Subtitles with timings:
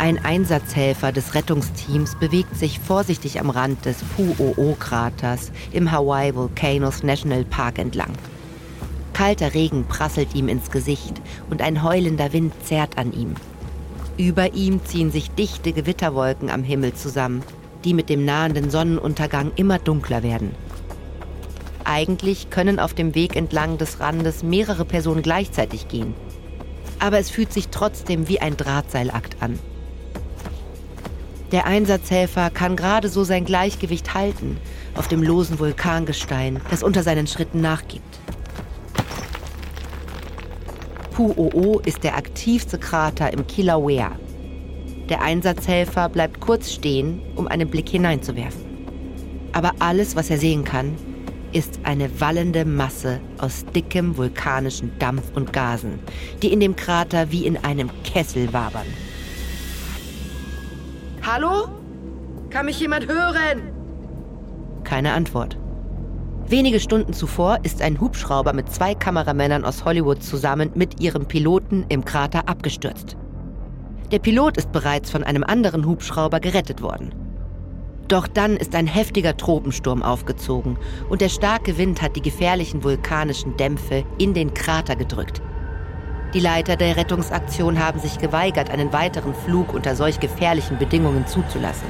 [0.00, 7.44] Ein Einsatzhelfer des Rettungsteams bewegt sich vorsichtig am Rand des Pu'o-Kraters im Hawaii Volcanoes National
[7.44, 8.14] Park entlang.
[9.12, 11.20] Kalter Regen prasselt ihm ins Gesicht
[11.50, 13.34] und ein heulender Wind zerrt an ihm.
[14.16, 17.42] Über ihm ziehen sich dichte Gewitterwolken am Himmel zusammen,
[17.84, 20.54] die mit dem nahenden Sonnenuntergang immer dunkler werden.
[21.84, 26.14] Eigentlich können auf dem Weg entlang des Randes mehrere Personen gleichzeitig gehen.
[27.00, 29.58] Aber es fühlt sich trotzdem wie ein Drahtseilakt an.
[31.52, 34.56] Der Einsatzhelfer kann gerade so sein Gleichgewicht halten
[34.94, 38.20] auf dem losen Vulkangestein, das unter seinen Schritten nachgibt.
[41.12, 44.12] Pu'o ist der aktivste Krater im Kilauea.
[45.08, 48.64] Der Einsatzhelfer bleibt kurz stehen, um einen Blick hineinzuwerfen.
[49.52, 50.94] Aber alles, was er sehen kann,
[51.52, 55.98] ist eine wallende Masse aus dickem vulkanischen Dampf und Gasen,
[56.42, 58.86] die in dem Krater wie in einem Kessel wabern.
[61.32, 61.68] Hallo?
[62.50, 63.70] Kann mich jemand hören?
[64.82, 65.56] Keine Antwort.
[66.48, 71.86] Wenige Stunden zuvor ist ein Hubschrauber mit zwei Kameramännern aus Hollywood zusammen mit ihrem Piloten
[71.88, 73.16] im Krater abgestürzt.
[74.10, 77.14] Der Pilot ist bereits von einem anderen Hubschrauber gerettet worden.
[78.08, 80.78] Doch dann ist ein heftiger Tropensturm aufgezogen
[81.10, 85.40] und der starke Wind hat die gefährlichen vulkanischen Dämpfe in den Krater gedrückt.
[86.32, 91.88] Die Leiter der Rettungsaktion haben sich geweigert, einen weiteren Flug unter solch gefährlichen Bedingungen zuzulassen.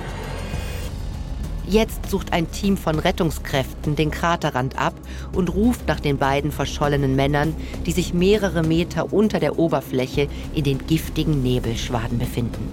[1.67, 4.95] Jetzt sucht ein Team von Rettungskräften den Kraterrand ab
[5.33, 7.55] und ruft nach den beiden verschollenen Männern,
[7.87, 12.73] die sich mehrere Meter unter der Oberfläche in den giftigen Nebelschwaden befinden.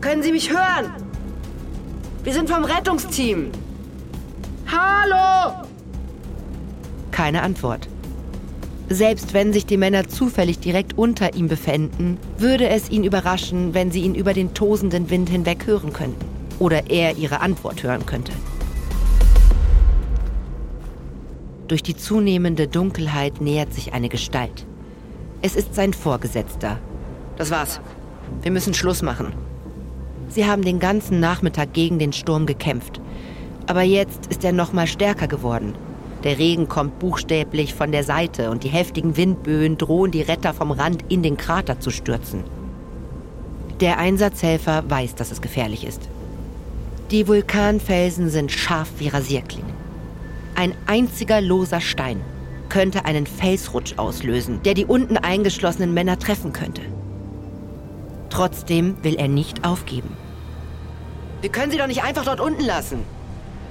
[0.00, 0.92] Können Sie mich hören?
[2.22, 3.50] Wir sind vom Rettungsteam.
[4.66, 5.66] Hallo!
[7.10, 7.88] Keine Antwort.
[8.92, 13.92] Selbst wenn sich die Männer zufällig direkt unter ihm befänden, würde es ihn überraschen, wenn
[13.92, 16.26] sie ihn über den tosenden Wind hinweg hören könnten.
[16.58, 18.32] Oder er ihre Antwort hören könnte.
[21.68, 24.66] Durch die zunehmende Dunkelheit nähert sich eine Gestalt.
[25.40, 26.80] Es ist sein Vorgesetzter.
[27.36, 27.80] Das war's.
[28.42, 29.32] Wir müssen Schluss machen.
[30.28, 33.00] Sie haben den ganzen Nachmittag gegen den Sturm gekämpft.
[33.68, 35.74] Aber jetzt ist er noch mal stärker geworden.
[36.24, 40.70] Der Regen kommt buchstäblich von der Seite und die heftigen Windböen drohen die Retter vom
[40.70, 42.44] Rand in den Krater zu stürzen.
[43.80, 46.08] Der Einsatzhelfer weiß, dass es gefährlich ist.
[47.10, 49.72] Die Vulkanfelsen sind scharf wie Rasierklingen.
[50.54, 52.20] Ein einziger loser Stein
[52.68, 56.82] könnte einen Felsrutsch auslösen, der die unten eingeschlossenen Männer treffen könnte.
[58.28, 60.16] Trotzdem will er nicht aufgeben.
[61.40, 63.00] Wir können sie doch nicht einfach dort unten lassen.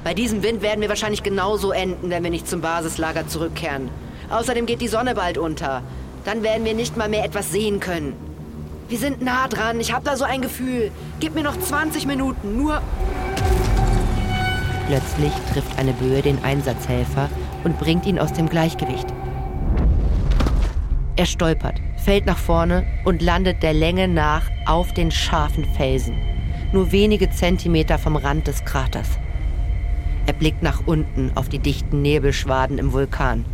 [0.03, 3.89] Bei diesem Wind werden wir wahrscheinlich genauso enden, wenn wir nicht zum Basislager zurückkehren.
[4.29, 5.81] Außerdem geht die Sonne bald unter.
[6.23, 8.13] Dann werden wir nicht mal mehr etwas sehen können.
[8.87, 9.79] Wir sind nah dran.
[9.79, 10.91] Ich habe da so ein Gefühl.
[11.19, 12.57] Gib mir noch 20 Minuten.
[12.57, 12.81] Nur.
[14.87, 17.29] Plötzlich trifft eine Böe den Einsatzhelfer
[17.63, 19.07] und bringt ihn aus dem Gleichgewicht.
[21.15, 26.17] Er stolpert, fällt nach vorne und landet der Länge nach auf den scharfen Felsen,
[26.71, 29.19] nur wenige Zentimeter vom Rand des Kraters.
[30.29, 33.45] Er blickt nach unten auf die dichten Nebelschwaden im Vulkan.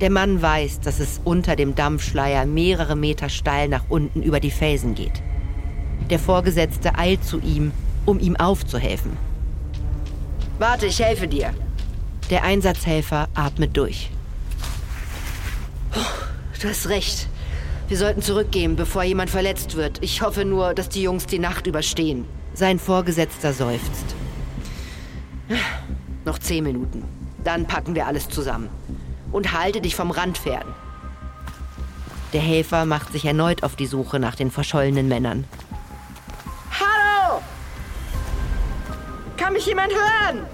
[0.00, 4.52] Der Mann weiß, dass es unter dem Dampfschleier mehrere Meter steil nach unten über die
[4.52, 5.24] Felsen geht.
[6.08, 7.72] Der Vorgesetzte eilt zu ihm,
[8.06, 9.16] um ihm aufzuhelfen.
[10.60, 11.52] Warte, ich helfe dir.
[12.30, 14.08] Der Einsatzhelfer atmet durch.
[16.62, 17.28] Du hast recht.
[17.88, 20.00] Wir sollten zurückgehen, bevor jemand verletzt wird.
[20.00, 22.24] Ich hoffe nur, dass die Jungs die Nacht überstehen.
[22.54, 24.14] Sein Vorgesetzter seufzt.
[26.28, 27.04] Noch zehn Minuten.
[27.42, 28.68] Dann packen wir alles zusammen.
[29.32, 30.66] Und halte dich vom Rand fern.
[32.34, 35.46] Der Helfer macht sich erneut auf die Suche nach den verschollenen Männern.
[36.78, 37.40] Hallo!
[39.38, 40.44] Kann mich jemand hören?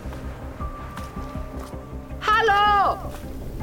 [2.24, 2.96] Hallo!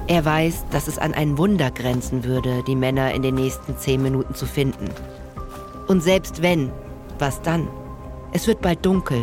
[0.07, 4.01] Er weiß, dass es an ein Wunder grenzen würde, die Männer in den nächsten zehn
[4.01, 4.89] Minuten zu finden.
[5.87, 6.73] Und selbst wenn,
[7.19, 7.69] was dann?
[8.33, 9.21] Es wird bald dunkel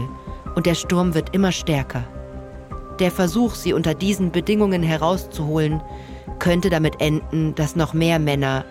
[0.55, 2.05] und der Sturm wird immer stärker.
[2.99, 5.81] Der Versuch, sie unter diesen Bedingungen herauszuholen,
[6.41, 8.65] könnte damit enden, dass noch mehr Männer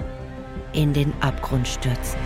[0.73, 2.19] in den Abgrund stürzen.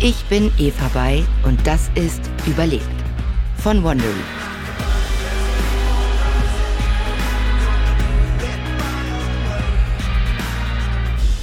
[0.00, 2.84] Ich bin Eva Bay und das ist Überlebt
[3.56, 4.47] von Wondery.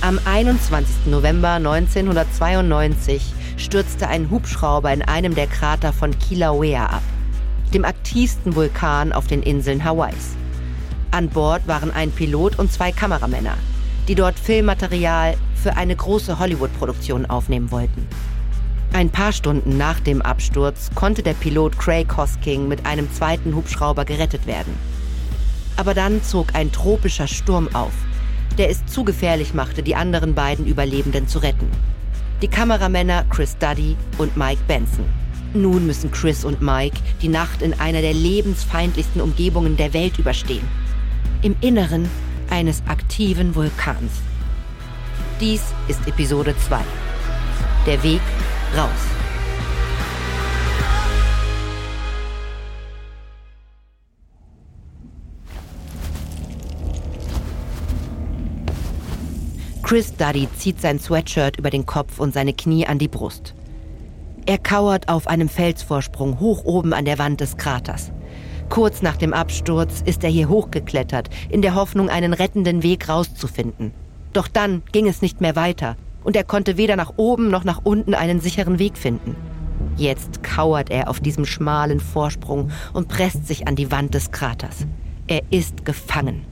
[0.05, 1.07] Am 21.
[1.07, 3.23] November 1992
[3.57, 7.01] stürzte ein Hubschrauber in einem der Krater von Kilauea ab,
[7.73, 10.35] dem aktivsten Vulkan auf den Inseln Hawaiis.
[11.09, 13.55] An Bord waren ein Pilot und zwei Kameramänner,
[14.07, 18.07] die dort Filmmaterial für eine große Hollywood-Produktion aufnehmen wollten.
[18.93, 24.05] Ein paar Stunden nach dem Absturz konnte der Pilot Craig Hosking mit einem zweiten Hubschrauber
[24.05, 24.77] gerettet werden.
[25.77, 27.93] Aber dann zog ein tropischer Sturm auf,
[28.57, 31.69] der es zu gefährlich machte, die anderen beiden Überlebenden zu retten.
[32.41, 35.05] Die Kameramänner Chris Duddy und Mike Benson.
[35.53, 40.67] Nun müssen Chris und Mike die Nacht in einer der lebensfeindlichsten Umgebungen der Welt überstehen.
[41.41, 42.09] Im Inneren
[42.49, 44.11] eines aktiven Vulkans.
[45.39, 46.79] Dies ist Episode 2.
[47.85, 48.21] Der Weg
[48.75, 49.14] raus.
[59.85, 63.53] Chris Duddy zieht sein Sweatshirt über den Kopf und seine Knie an die Brust.
[64.47, 68.11] Er kauert auf einem Felsvorsprung hoch oben an der Wand des Kraters.
[68.69, 73.93] Kurz nach dem Absturz ist er hier hochgeklettert, in der Hoffnung, einen rettenden Weg rauszufinden.
[74.33, 77.81] Doch dann ging es nicht mehr weiter und er konnte weder nach oben noch nach
[77.83, 79.35] unten einen sicheren Weg finden.
[79.97, 84.87] Jetzt kauert er auf diesem schmalen Vorsprung und presst sich an die Wand des Kraters.
[85.27, 86.43] Er ist gefangen.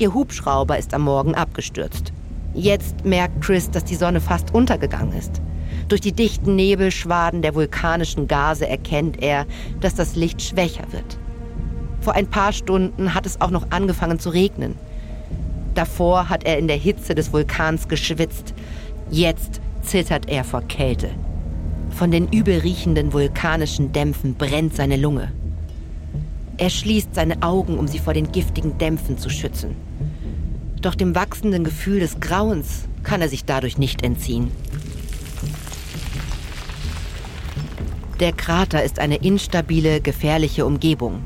[0.00, 2.12] Ihr Hubschrauber ist am Morgen abgestürzt.
[2.54, 5.40] Jetzt merkt Chris, dass die Sonne fast untergegangen ist.
[5.88, 9.46] Durch die dichten Nebelschwaden der vulkanischen Gase erkennt er,
[9.80, 11.18] dass das Licht schwächer wird.
[12.00, 14.74] Vor ein paar Stunden hat es auch noch angefangen zu regnen.
[15.74, 18.54] Davor hat er in der Hitze des Vulkans geschwitzt.
[19.10, 21.10] Jetzt zittert er vor Kälte.
[21.90, 25.32] Von den übelriechenden vulkanischen Dämpfen brennt seine Lunge.
[26.56, 29.74] Er schließt seine Augen, um sie vor den giftigen Dämpfen zu schützen.
[30.82, 34.50] Doch dem wachsenden Gefühl des Grauens kann er sich dadurch nicht entziehen.
[38.18, 41.22] Der Krater ist eine instabile, gefährliche Umgebung.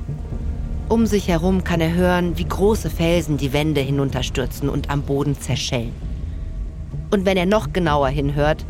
[0.88, 5.38] Um sich herum kann er hören, wie große Felsen die Wände hinunterstürzen und am Boden
[5.38, 5.92] zerschellen.
[7.10, 8.64] Und wenn er noch genauer hinhört,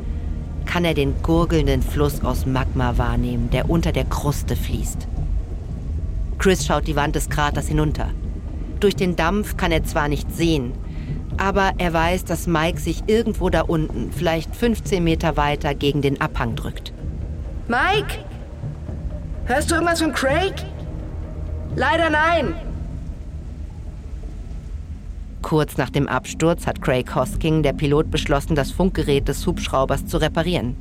[0.65, 5.07] kann er den gurgelnden Fluss aus Magma wahrnehmen, der unter der Kruste fließt.
[6.39, 8.11] Chris schaut die Wand des Kraters hinunter.
[8.85, 10.75] Durch den Dampf kann er zwar nicht sehen,
[11.39, 16.21] aber er weiß, dass Mike sich irgendwo da unten, vielleicht 15 Meter weiter, gegen den
[16.21, 16.93] Abhang drückt.
[17.67, 18.19] Mike?
[19.47, 20.53] Hörst du irgendwas von Craig?
[21.77, 22.53] Leider nein.
[25.41, 30.19] Kurz nach dem Absturz hat Craig Hosking, der Pilot, beschlossen, das Funkgerät des Hubschraubers zu
[30.19, 30.77] reparieren.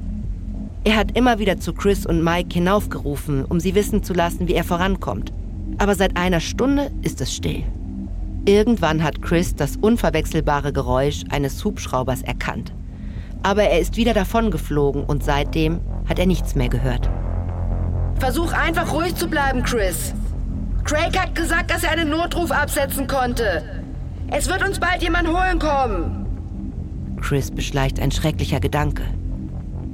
[0.83, 4.55] Er hat immer wieder zu Chris und Mike hinaufgerufen, um sie wissen zu lassen, wie
[4.55, 5.31] er vorankommt.
[5.77, 7.63] Aber seit einer Stunde ist es still.
[8.45, 12.74] Irgendwann hat Chris das unverwechselbare Geräusch eines Hubschraubers erkannt.
[13.42, 15.80] Aber er ist wieder davongeflogen und seitdem
[16.10, 17.10] hat er nichts mehr gehört.
[18.19, 20.13] Versuch einfach ruhig zu bleiben, Chris.
[20.84, 23.84] Craig hat gesagt, dass er einen Notruf absetzen konnte.
[24.28, 26.25] Es wird uns bald jemand holen kommen.
[27.22, 29.04] Chris beschleicht ein schrecklicher Gedanke.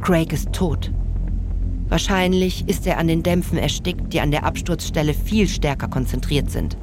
[0.02, 0.92] Craig ist tot.
[1.88, 6.78] Wahrscheinlich ist er an den Dämpfen erstickt, die an der Absturzstelle viel stärker konzentriert sind.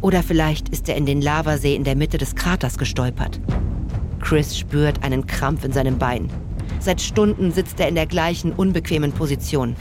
[0.00, 3.40] Oder vielleicht ist er in den Lavasee in der Mitte des Kraters gestolpert.
[4.20, 6.30] Chris spürt einen Krampf in seinem Bein.
[6.80, 9.74] Seit Stunden sitzt er in der gleichen unbequemen Position.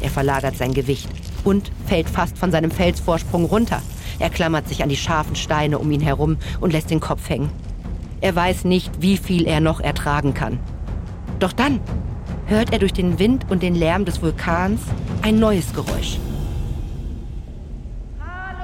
[0.00, 1.08] Er verlagert sein Gewicht
[1.44, 3.80] und fällt fast von seinem Felsvorsprung runter.
[4.18, 7.50] Er klammert sich an die scharfen Steine um ihn herum und lässt den Kopf hängen.
[8.20, 10.60] Er weiß nicht, wie viel er noch ertragen kann.
[11.40, 11.80] Doch dann
[12.46, 14.80] hört er durch den Wind und den Lärm des Vulkans
[15.22, 16.18] ein neues Geräusch.
[18.20, 18.62] Hallo!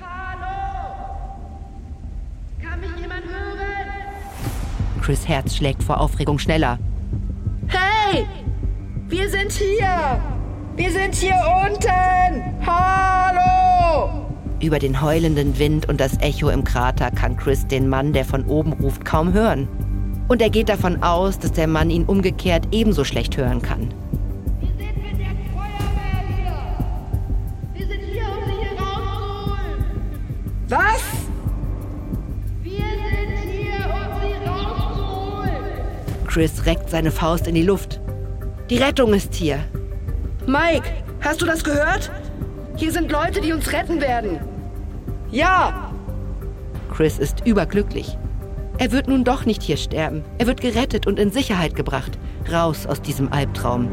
[0.00, 0.56] Hallo!
[2.60, 3.48] Kann mich jemand hören?
[5.08, 6.78] Chris Herz schlägt vor Aufregung schneller.
[7.68, 8.26] Hey!
[9.08, 10.20] Wir sind hier!
[10.76, 11.34] Wir sind hier
[11.64, 12.42] unten!
[12.66, 14.26] Hallo!
[14.60, 18.44] Über den heulenden Wind und das Echo im Krater kann Chris den Mann, der von
[18.48, 19.66] oben ruft, kaum hören.
[20.28, 23.88] Und er geht davon aus, dass der Mann ihn umgekehrt ebenso schlecht hören kann.
[24.60, 26.52] Wir sind mit der Feuerwehr hier!
[27.72, 29.84] Wir sind hier, um Sie hier rauszuholen!
[30.68, 31.07] Was?
[36.28, 38.00] Chris reckt seine Faust in die Luft.
[38.68, 39.58] Die Rettung ist hier.
[40.46, 40.88] Mike,
[41.22, 42.10] hast du das gehört?
[42.76, 44.38] Hier sind Leute, die uns retten werden.
[45.30, 45.90] Ja!
[46.92, 48.18] Chris ist überglücklich.
[48.76, 50.22] Er wird nun doch nicht hier sterben.
[50.36, 52.18] Er wird gerettet und in Sicherheit gebracht.
[52.52, 53.88] Raus aus diesem Albtraum.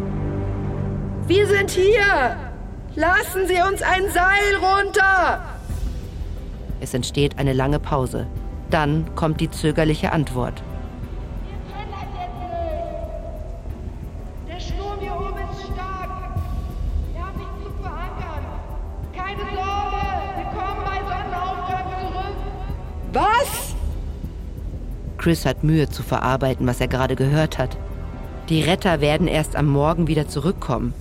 [1.27, 2.35] Wir sind hier!
[2.95, 5.41] Lassen Sie uns ein Seil runter!
[6.81, 8.27] Es entsteht eine lange Pause.
[8.69, 10.61] Dann kommt die zögerliche Antwort.
[25.25, 27.75] Chris hat Mühe zu verarbeiten, was er gerade gehört hat.
[28.47, 30.93] Die Retter werden erst am Morgen wieder zurückkommen.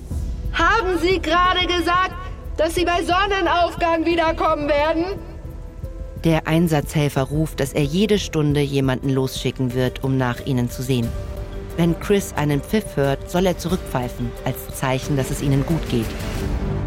[0.54, 2.14] Haben Sie gerade gesagt,
[2.56, 5.04] dass Sie bei Sonnenaufgang wiederkommen werden?
[6.24, 11.06] Der Einsatzhelfer ruft, dass er jede Stunde jemanden losschicken wird, um nach ihnen zu sehen.
[11.76, 16.06] Wenn Chris einen Pfiff hört, soll er zurückpfeifen, als Zeichen, dass es ihnen gut geht.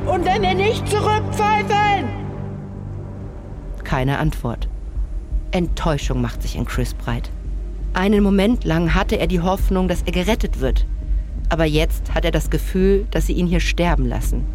[0.07, 2.09] Und wenn wir nicht zurückpfeifen?
[3.83, 4.67] Keine Antwort.
[5.51, 7.29] Enttäuschung macht sich in Chris breit.
[7.93, 10.85] Einen Moment lang hatte er die Hoffnung, dass er gerettet wird.
[11.49, 14.45] Aber jetzt hat er das Gefühl, dass sie ihn hier sterben lassen.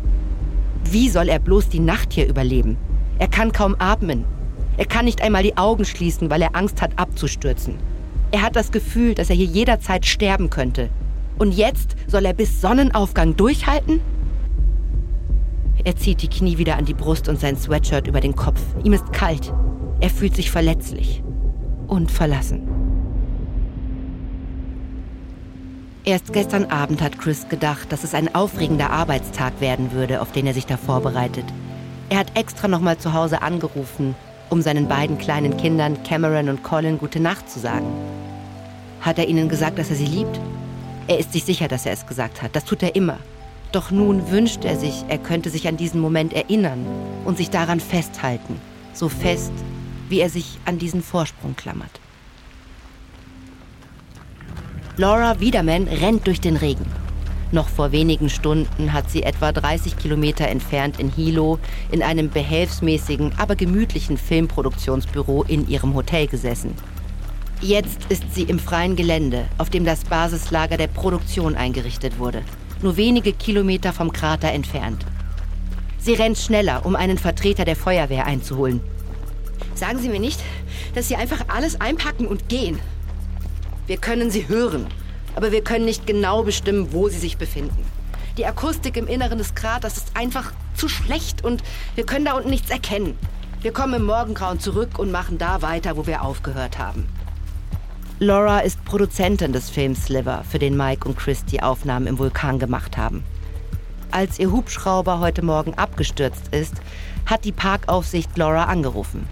[0.85, 2.77] Wie soll er bloß die Nacht hier überleben?
[3.19, 4.25] Er kann kaum atmen.
[4.77, 7.75] Er kann nicht einmal die Augen schließen, weil er Angst hat, abzustürzen.
[8.31, 10.89] Er hat das Gefühl, dass er hier jederzeit sterben könnte.
[11.39, 14.01] Und jetzt soll er bis Sonnenaufgang durchhalten?
[15.85, 18.61] Er zieht die Knie wieder an die Brust und sein Sweatshirt über den Kopf.
[18.85, 19.53] Ihm ist kalt.
[20.03, 21.23] Er fühlt sich verletzlich
[21.87, 22.67] und verlassen.
[26.05, 30.49] Erst gestern Abend hat Chris gedacht, dass es ein aufregender Arbeitstag werden würde, auf den
[30.49, 31.45] er sich da vorbereitet.
[32.09, 34.17] Er hat extra nochmal zu Hause angerufen,
[34.51, 37.87] um seinen beiden kleinen Kindern Cameron und Colin gute Nacht zu sagen.
[39.03, 40.41] Hat er ihnen gesagt, dass er sie liebt?
[41.07, 42.57] Er ist sich sicher, dass er es gesagt hat.
[42.57, 43.19] Das tut er immer.
[43.71, 46.85] Doch nun wünscht er sich, er könnte sich an diesen Moment erinnern
[47.25, 48.61] und sich daran festhalten.
[48.95, 49.53] So fest,
[50.13, 51.99] wie er sich an diesen Vorsprung klammert.
[54.99, 56.85] Laura Wiederman rennt durch den Regen.
[57.51, 61.59] Noch vor wenigen Stunden hat sie etwa 30 Kilometer entfernt in Hilo
[61.91, 66.75] in einem behelfsmäßigen, aber gemütlichen Filmproduktionsbüro in ihrem Hotel gesessen.
[67.63, 72.43] Jetzt ist sie im freien Gelände, auf dem das Basislager der Produktion eingerichtet wurde,
[72.83, 75.07] nur wenige Kilometer vom Krater entfernt.
[75.99, 78.83] Sie rennt schneller, um einen Vertreter der Feuerwehr einzuholen.
[79.75, 80.41] Sagen Sie mir nicht,
[80.95, 82.79] dass Sie einfach alles einpacken und gehen.
[83.89, 84.87] Wir können sie hören,
[85.35, 87.85] aber wir können nicht genau bestimmen, wo sie sich befinden.
[88.39, 91.63] Die Akustik im Inneren des Kraters ist einfach zu schlecht und
[91.97, 93.19] wir können da unten nichts erkennen.
[93.61, 97.09] Wir kommen im Morgengrauen zurück und machen da weiter, wo wir aufgehört haben.
[98.21, 102.61] Laura ist Produzentin des Films Sliver, für den Mike und Chris die Aufnahmen im Vulkan
[102.61, 103.25] gemacht haben.
[104.13, 106.75] Als ihr Hubschrauber heute Morgen abgestürzt ist,
[107.27, 109.27] hat die Parkaufsicht Laura angerufen.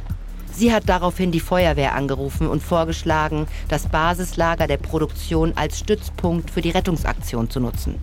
[0.60, 6.60] Sie hat daraufhin die Feuerwehr angerufen und vorgeschlagen, das Basislager der Produktion als Stützpunkt für
[6.60, 7.94] die Rettungsaktion zu nutzen.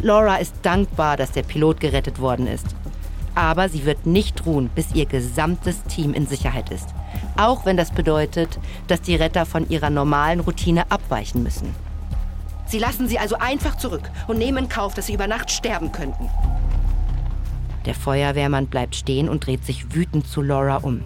[0.00, 2.76] Laura ist dankbar, dass der Pilot gerettet worden ist.
[3.34, 6.90] Aber sie wird nicht ruhen, bis ihr gesamtes Team in Sicherheit ist.
[7.36, 11.74] Auch wenn das bedeutet, dass die Retter von ihrer normalen Routine abweichen müssen.
[12.66, 15.90] Sie lassen sie also einfach zurück und nehmen in Kauf, dass sie über Nacht sterben
[15.90, 16.30] könnten.
[17.86, 21.02] Der Feuerwehrmann bleibt stehen und dreht sich wütend zu Laura um.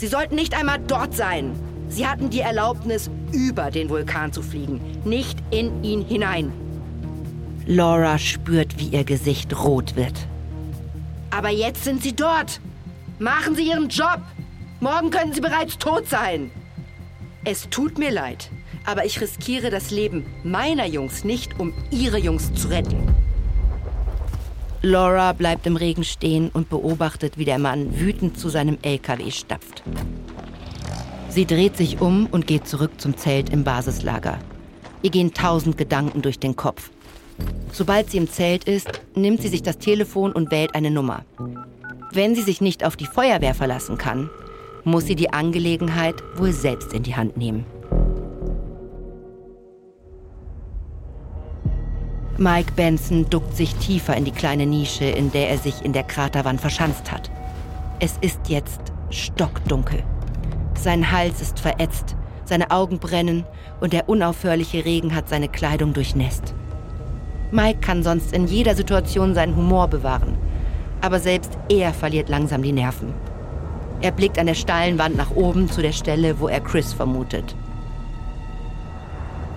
[0.00, 1.52] Sie sollten nicht einmal dort sein.
[1.90, 6.50] Sie hatten die Erlaubnis, über den Vulkan zu fliegen, nicht in ihn hinein.
[7.66, 10.14] Laura spürt, wie ihr Gesicht rot wird.
[11.30, 12.62] Aber jetzt sind Sie dort.
[13.18, 14.22] Machen Sie Ihren Job.
[14.80, 16.50] Morgen können Sie bereits tot sein.
[17.44, 18.50] Es tut mir leid,
[18.86, 23.06] aber ich riskiere das Leben meiner Jungs nicht, um Ihre Jungs zu retten.
[24.82, 29.82] Laura bleibt im Regen stehen und beobachtet, wie der Mann wütend zu seinem LKW stapft.
[31.28, 34.38] Sie dreht sich um und geht zurück zum Zelt im Basislager.
[35.02, 36.90] Ihr gehen tausend Gedanken durch den Kopf.
[37.72, 41.24] Sobald sie im Zelt ist, nimmt sie sich das Telefon und wählt eine Nummer.
[42.12, 44.30] Wenn sie sich nicht auf die Feuerwehr verlassen kann,
[44.84, 47.66] muss sie die Angelegenheit wohl selbst in die Hand nehmen.
[52.42, 56.04] Mike Benson duckt sich tiefer in die kleine Nische, in der er sich in der
[56.04, 57.30] Kraterwand verschanzt hat.
[57.98, 58.80] Es ist jetzt
[59.10, 60.02] stockdunkel.
[60.72, 62.16] Sein Hals ist verätzt,
[62.46, 63.44] seine Augen brennen
[63.80, 66.54] und der unaufhörliche Regen hat seine Kleidung durchnässt.
[67.50, 70.38] Mike kann sonst in jeder Situation seinen Humor bewahren,
[71.02, 73.12] aber selbst er verliert langsam die Nerven.
[74.00, 77.54] Er blickt an der steilen Wand nach oben zu der Stelle, wo er Chris vermutet.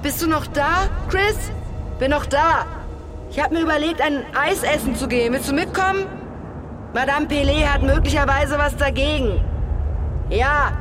[0.01, 1.49] Bist du noch da, Chris?
[2.03, 2.65] Bin noch da.
[3.31, 5.31] Ich habe mir überlegt, ein Eis essen zu gehen.
[5.31, 6.05] Willst du mitkommen?
[6.93, 9.39] Madame Pelé hat möglicherweise was dagegen.
[10.29, 10.73] Ja,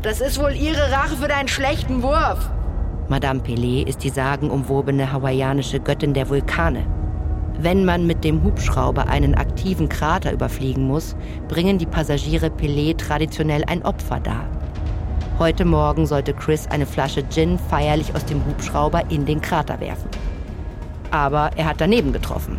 [0.00, 2.48] das ist wohl ihre Rache für deinen schlechten Wurf.
[3.08, 6.86] Madame Pelé ist die sagenumwobene hawaiianische Göttin der Vulkane.
[7.58, 11.16] Wenn man mit dem Hubschrauber einen aktiven Krater überfliegen muss,
[11.48, 14.48] bringen die Passagiere Pelé traditionell ein Opfer dar.
[15.38, 20.08] Heute Morgen sollte Chris eine Flasche Gin feierlich aus dem Hubschrauber in den Krater werfen
[21.10, 22.58] aber er hat daneben getroffen.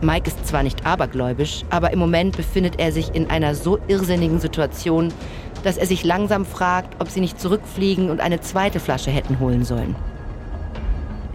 [0.00, 4.40] Mike ist zwar nicht abergläubisch, aber im Moment befindet er sich in einer so irrsinnigen
[4.40, 5.12] Situation,
[5.62, 9.64] dass er sich langsam fragt, ob sie nicht zurückfliegen und eine zweite Flasche hätten holen
[9.64, 9.94] sollen.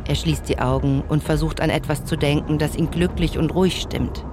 [0.05, 3.81] Er schließt die Augen und versucht an etwas zu denken, das ihn glücklich und ruhig
[3.81, 4.25] stimmt.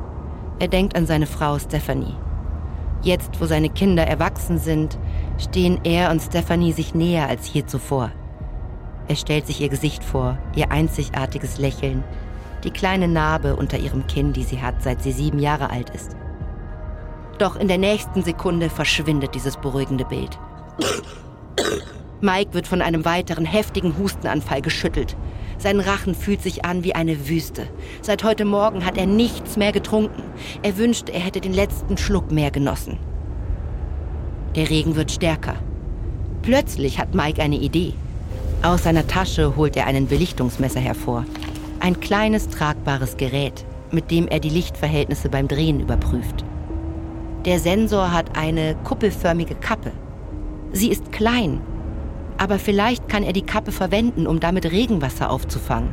[0.58, 2.14] Er denkt an seine Frau Stephanie.
[3.02, 4.99] Jetzt, wo seine Kinder erwachsen sind,
[5.38, 8.11] stehen er und Stephanie sich näher als je zuvor.
[9.08, 12.02] Er stellt sich ihr Gesicht vor, ihr einzigartiges Lächeln,
[12.64, 16.16] die kleine Narbe unter ihrem Kinn, die sie hat, seit sie sieben Jahre alt ist.
[17.38, 20.38] Doch in der nächsten Sekunde verschwindet dieses beruhigende Bild.
[22.20, 25.16] Mike wird von einem weiteren heftigen Hustenanfall geschüttelt.
[25.58, 27.68] Sein Rachen fühlt sich an wie eine Wüste.
[28.00, 30.23] Seit heute Morgen hat er nichts mehr getrunken.
[30.62, 32.99] Er wünscht, er hätte den letzten Schluck mehr genossen.
[34.56, 35.56] Der Regen wird stärker.
[36.42, 37.94] Plötzlich hat Mike eine Idee.
[38.64, 41.26] Aus seiner Tasche holt er einen Belichtungsmesser hervor.
[41.80, 46.47] Ein kleines tragbares Gerät, mit dem er die Lichtverhältnisse beim Drehen überprüft.
[47.44, 49.92] Der Sensor hat eine kuppelförmige Kappe.
[50.73, 51.61] Sie ist klein,
[52.38, 55.90] aber vielleicht kann er die Kappe verwenden, um damit Regenwasser aufzufangen.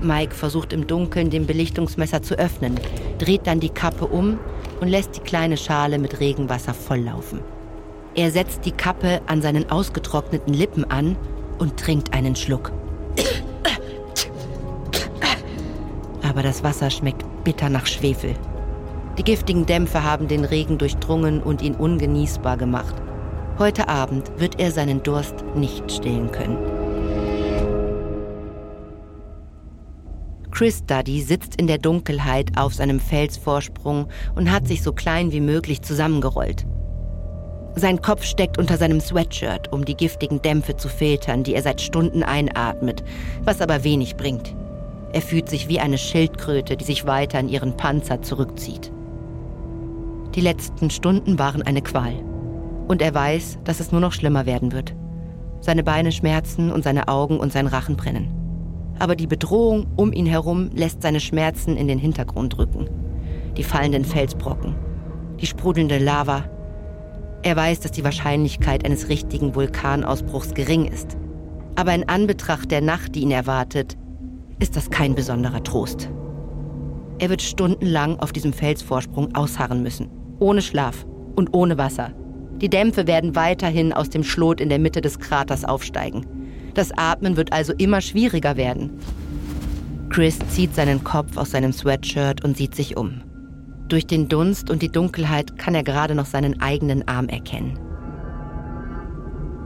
[0.00, 2.80] Mike versucht im Dunkeln den Belichtungsmesser zu öffnen,
[3.18, 4.38] dreht dann die Kappe um
[4.80, 7.40] und lässt die kleine Schale mit Regenwasser volllaufen.
[8.14, 11.16] Er setzt die Kappe an seinen ausgetrockneten Lippen an
[11.60, 12.72] und trinkt einen Schluck.
[16.22, 18.34] Aber das Wasser schmeckt bitter nach Schwefel.
[19.18, 22.94] Die giftigen Dämpfe haben den Regen durchdrungen und ihn ungenießbar gemacht.
[23.58, 26.56] Heute Abend wird er seinen Durst nicht stillen können.
[30.50, 35.40] Chris Duddy sitzt in der Dunkelheit auf seinem Felsvorsprung und hat sich so klein wie
[35.40, 36.66] möglich zusammengerollt.
[37.76, 41.80] Sein Kopf steckt unter seinem Sweatshirt, um die giftigen Dämpfe zu filtern, die er seit
[41.80, 43.04] Stunden einatmet,
[43.44, 44.54] was aber wenig bringt.
[45.12, 48.92] Er fühlt sich wie eine Schildkröte, die sich weiter in ihren Panzer zurückzieht.
[50.34, 52.14] Die letzten Stunden waren eine Qual.
[52.86, 54.94] Und er weiß, dass es nur noch schlimmer werden wird.
[55.60, 58.32] Seine Beine schmerzen und seine Augen und sein Rachen brennen.
[58.98, 62.88] Aber die Bedrohung um ihn herum lässt seine Schmerzen in den Hintergrund rücken.
[63.56, 64.74] Die fallenden Felsbrocken,
[65.40, 66.44] die sprudelnde Lava.
[67.42, 71.16] Er weiß, dass die Wahrscheinlichkeit eines richtigen Vulkanausbruchs gering ist.
[71.74, 73.96] Aber in Anbetracht der Nacht, die ihn erwartet,
[74.58, 76.10] ist das kein besonderer Trost.
[77.18, 82.12] Er wird stundenlang auf diesem Felsvorsprung ausharren müssen, ohne Schlaf und ohne Wasser.
[82.60, 86.26] Die Dämpfe werden weiterhin aus dem Schlot in der Mitte des Kraters aufsteigen.
[86.74, 88.98] Das Atmen wird also immer schwieriger werden.
[90.10, 93.22] Chris zieht seinen Kopf aus seinem Sweatshirt und sieht sich um.
[93.90, 97.76] Durch den Dunst und die Dunkelheit kann er gerade noch seinen eigenen Arm erkennen.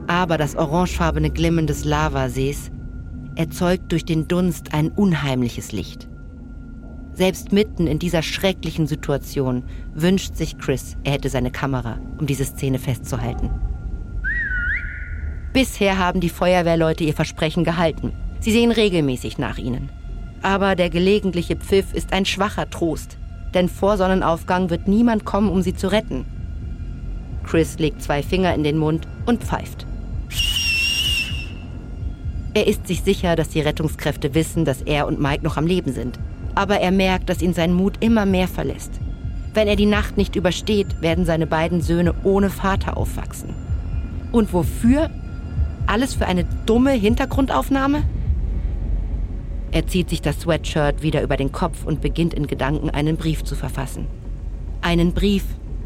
[0.07, 2.71] Aber das orangefarbene Glimmen des Lavasees
[3.35, 6.09] erzeugt durch den Dunst ein unheimliches Licht.
[7.13, 12.45] Selbst mitten in dieser schrecklichen Situation wünscht sich Chris, er hätte seine Kamera, um diese
[12.45, 13.51] Szene festzuhalten.
[15.53, 18.11] Bisher haben die Feuerwehrleute ihr Versprechen gehalten.
[18.39, 19.89] Sie sehen regelmäßig nach ihnen.
[20.41, 23.19] Aber der gelegentliche Pfiff ist ein schwacher Trost,
[23.55, 26.25] denn vor Sonnenaufgang wird niemand kommen, um sie zu retten.
[27.43, 29.87] Chris legt zwei Finger in den Mund und pfeift.
[32.53, 35.91] Er ist sich sicher, dass die Rettungskräfte wissen, dass er und Mike noch am Leben
[35.91, 36.19] sind.
[36.53, 38.91] Aber er merkt, dass ihn sein Mut immer mehr verlässt.
[39.53, 43.49] Wenn er die Nacht nicht übersteht, werden seine beiden Söhne ohne Vater aufwachsen.
[44.31, 45.09] Und wofür?
[45.85, 48.03] Alles für eine dumme Hintergrundaufnahme?
[49.75, 53.43] Er zieht sich das Sweatshirt wieder über den Kopf und beginnt in Gedanken einen Brief
[53.43, 54.07] zu verfassen.
[54.79, 55.43] Einen Brief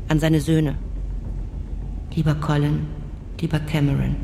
[0.10, 0.76] an seine Söhne.
[2.14, 2.86] Lieber Colin,
[3.42, 4.16] lieber Cameron,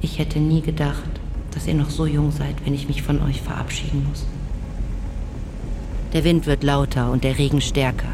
[0.00, 1.10] ich hätte nie gedacht,
[1.50, 4.24] dass ihr noch so jung seid, wenn ich mich von euch verabschieden muss.
[6.12, 8.12] Der Wind wird lauter und der Regen stärker.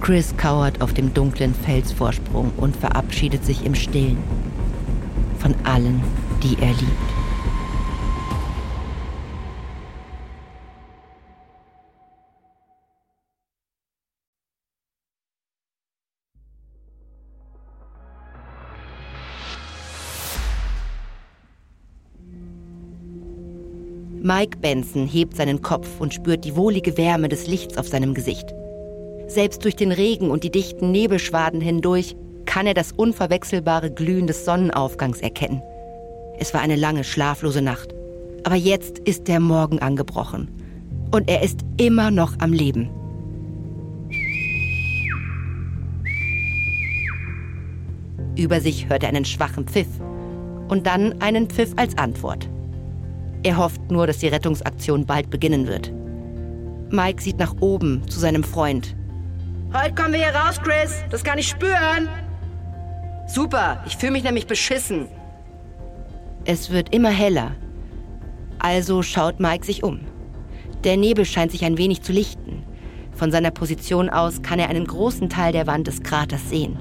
[0.00, 4.18] Chris kauert auf dem dunklen Felsvorsprung und verabschiedet sich im Stillen
[5.40, 6.00] von allen,
[6.44, 7.11] die er liebt.
[24.24, 28.54] Mike Benson hebt seinen Kopf und spürt die wohlige Wärme des Lichts auf seinem Gesicht.
[29.26, 32.14] Selbst durch den Regen und die dichten Nebelschwaden hindurch
[32.46, 35.60] kann er das unverwechselbare Glühen des Sonnenaufgangs erkennen.
[36.38, 37.94] Es war eine lange, schlaflose Nacht.
[38.44, 40.48] Aber jetzt ist der Morgen angebrochen.
[41.10, 42.90] Und er ist immer noch am Leben.
[48.36, 49.88] Über sich hört er einen schwachen Pfiff
[50.68, 52.51] und dann einen Pfiff als Antwort.
[53.44, 55.92] Er hofft nur, dass die Rettungsaktion bald beginnen wird.
[56.90, 58.94] Mike sieht nach oben zu seinem Freund.
[59.72, 61.02] Heute kommen wir hier raus, Chris.
[61.10, 62.08] Das kann ich spüren.
[63.26, 65.08] Super, ich fühle mich nämlich beschissen.
[66.44, 67.52] Es wird immer heller.
[68.58, 70.00] Also schaut Mike sich um.
[70.84, 72.62] Der Nebel scheint sich ein wenig zu lichten.
[73.12, 76.76] Von seiner Position aus kann er einen großen Teil der Wand des Kraters sehen.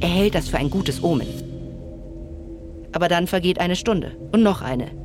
[0.00, 1.28] Er hält das für ein gutes Omen.
[2.92, 5.01] Aber dann vergeht eine Stunde und noch eine.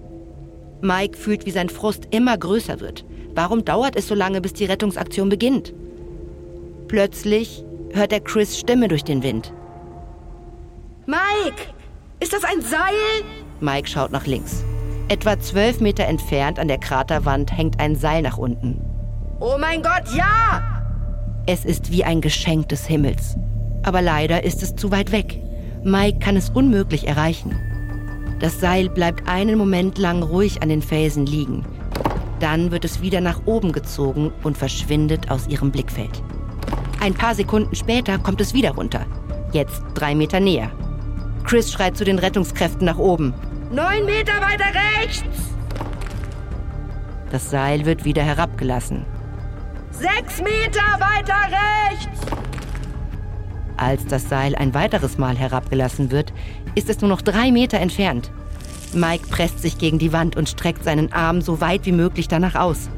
[0.81, 3.05] Mike fühlt, wie sein Frust immer größer wird.
[3.33, 5.73] Warum dauert es so lange, bis die Rettungsaktion beginnt?
[6.87, 7.63] Plötzlich
[7.93, 9.53] hört er Chris Stimme durch den Wind.
[11.05, 11.73] Mike,
[12.19, 13.23] ist das ein Seil?
[13.59, 14.63] Mike schaut nach links.
[15.09, 18.81] Etwa zwölf Meter entfernt an der Kraterwand hängt ein Seil nach unten.
[19.39, 20.83] Oh mein Gott, ja!
[21.45, 23.37] Es ist wie ein Geschenk des Himmels.
[23.83, 25.39] Aber leider ist es zu weit weg.
[25.83, 27.55] Mike kann es unmöglich erreichen.
[28.39, 31.65] Das Seil bleibt einen Moment lang ruhig an den Felsen liegen.
[32.39, 36.21] Dann wird es wieder nach oben gezogen und verschwindet aus ihrem Blickfeld.
[36.99, 39.05] Ein paar Sekunden später kommt es wieder runter.
[39.53, 40.71] Jetzt drei Meter näher.
[41.45, 43.33] Chris schreit zu den Rettungskräften nach oben.
[43.71, 45.23] Neun Meter weiter rechts!
[47.31, 49.05] Das Seil wird wieder herabgelassen.
[49.91, 52.46] Sechs Meter weiter rechts!
[53.77, 56.33] Als das Seil ein weiteres Mal herabgelassen wird,
[56.73, 58.31] ist es nur noch drei Meter entfernt.
[58.93, 62.55] Mike presst sich gegen die Wand und streckt seinen Arm so weit wie möglich danach
[62.55, 62.89] aus.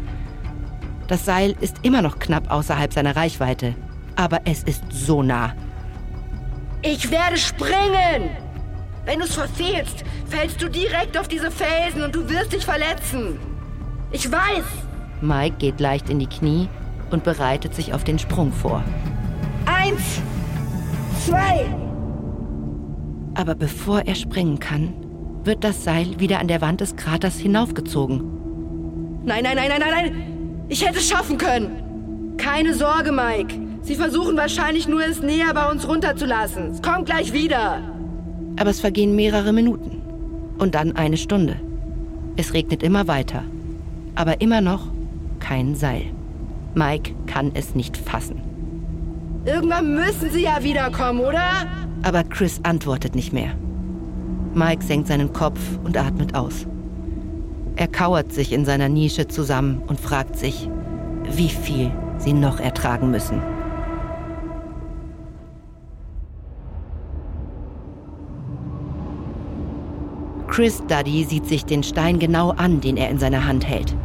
[1.07, 3.75] Das Seil ist immer noch knapp außerhalb seiner Reichweite,
[4.15, 5.53] aber es ist so nah.
[6.81, 8.29] Ich werde springen!
[9.05, 13.39] Wenn du es verfehlst, fällst du direkt auf diese Felsen und du wirst dich verletzen.
[14.11, 14.65] Ich weiß.
[15.21, 16.69] Mike geht leicht in die Knie
[17.09, 18.83] und bereitet sich auf den Sprung vor.
[19.65, 20.21] Eins,
[21.25, 21.65] zwei.
[23.35, 24.93] Aber bevor er springen kann,
[25.43, 28.21] wird das Seil wieder an der Wand des Kraters hinaufgezogen.
[29.23, 30.65] Nein, nein, nein, nein, nein, nein.
[30.69, 32.35] Ich hätte es schaffen können.
[32.37, 33.55] Keine Sorge, Mike.
[33.81, 36.71] Sie versuchen wahrscheinlich nur, es näher bei uns runterzulassen.
[36.71, 37.79] Es kommt gleich wieder.
[38.59, 40.01] Aber es vergehen mehrere Minuten.
[40.57, 41.55] Und dann eine Stunde.
[42.35, 43.43] Es regnet immer weiter.
[44.15, 44.87] Aber immer noch
[45.39, 46.03] kein Seil.
[46.75, 48.48] Mike kann es nicht fassen.
[49.45, 51.65] Irgendwann müssen sie ja wiederkommen, oder?
[52.03, 53.51] Aber Chris antwortet nicht mehr.
[54.53, 56.65] Mike senkt seinen Kopf und atmet aus.
[57.75, 60.69] Er kauert sich in seiner Nische zusammen und fragt sich,
[61.31, 63.41] wie viel sie noch ertragen müssen.
[70.47, 73.95] Chris Duddy sieht sich den Stein genau an, den er in seiner Hand hält.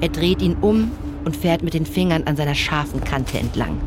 [0.00, 0.92] Er dreht ihn um
[1.24, 3.80] und fährt mit den Fingern an seiner scharfen Kante entlang.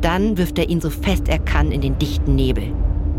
[0.00, 2.72] Dann wirft er ihn so fest er kann in den dichten Nebel.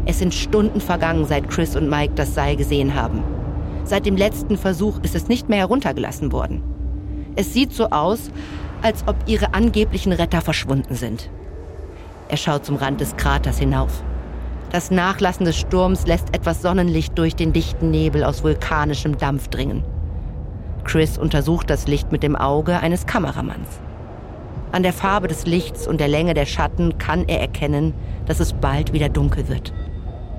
[0.05, 3.23] Es sind Stunden vergangen, seit Chris und Mike das Seil gesehen haben.
[3.83, 6.63] Seit dem letzten Versuch ist es nicht mehr heruntergelassen worden.
[7.35, 8.31] Es sieht so aus,
[8.81, 11.29] als ob ihre angeblichen Retter verschwunden sind.
[12.29, 14.03] Er schaut zum Rand des Kraters hinauf.
[14.71, 19.83] Das Nachlassen des Sturms lässt etwas Sonnenlicht durch den dichten Nebel aus vulkanischem Dampf dringen.
[20.83, 23.81] Chris untersucht das Licht mit dem Auge eines Kameramanns.
[24.71, 27.93] An der Farbe des Lichts und der Länge der Schatten kann er erkennen,
[28.25, 29.73] dass es bald wieder dunkel wird.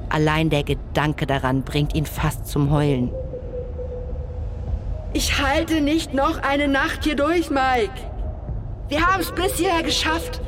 [0.09, 3.11] Allein der Gedanke daran bringt ihn fast zum Heulen.
[5.13, 7.93] Ich halte nicht noch eine Nacht hier durch, Mike.
[8.89, 10.41] Wir haben es bis hierher geschafft.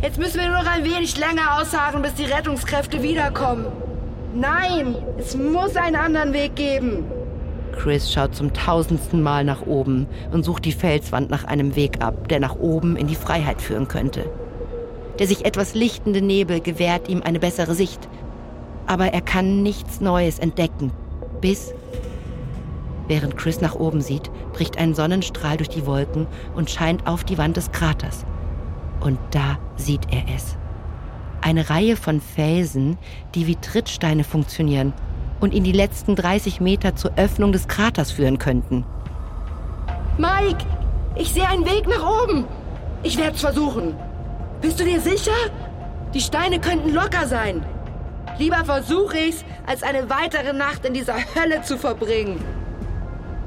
[0.00, 3.66] Jetzt müssen wir nur noch ein wenig länger ausharren, bis die Rettungskräfte wiederkommen.
[4.34, 7.04] Nein, es muss einen anderen Weg geben.
[7.78, 12.28] Chris schaut zum tausendsten Mal nach oben und sucht die Felswand nach einem Weg ab,
[12.28, 14.28] der nach oben in die Freiheit führen könnte.
[15.18, 18.08] Der sich etwas lichtende Nebel gewährt ihm eine bessere Sicht.
[18.86, 20.90] Aber er kann nichts Neues entdecken,
[21.40, 21.72] bis...
[23.06, 27.38] Während Chris nach oben sieht, bricht ein Sonnenstrahl durch die Wolken und scheint auf die
[27.38, 28.26] Wand des Kraters.
[29.00, 30.56] Und da sieht er es.
[31.40, 32.98] Eine Reihe von Felsen,
[33.34, 34.92] die wie Trittsteine funktionieren
[35.40, 38.84] und ihn die letzten 30 Meter zur Öffnung des Kraters führen könnten.
[40.16, 40.64] Mike,
[41.14, 42.44] ich sehe einen Weg nach oben.
[43.02, 43.94] Ich werde es versuchen.
[44.60, 45.30] Bist du dir sicher?
[46.14, 47.64] Die Steine könnten locker sein.
[48.38, 52.42] Lieber versuche ich's, als eine weitere Nacht in dieser Hölle zu verbringen.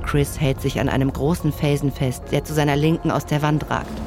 [0.06, 3.70] Chris hält sich an einem großen Felsen fest, der zu seiner Linken aus der Wand
[3.70, 4.02] ragt.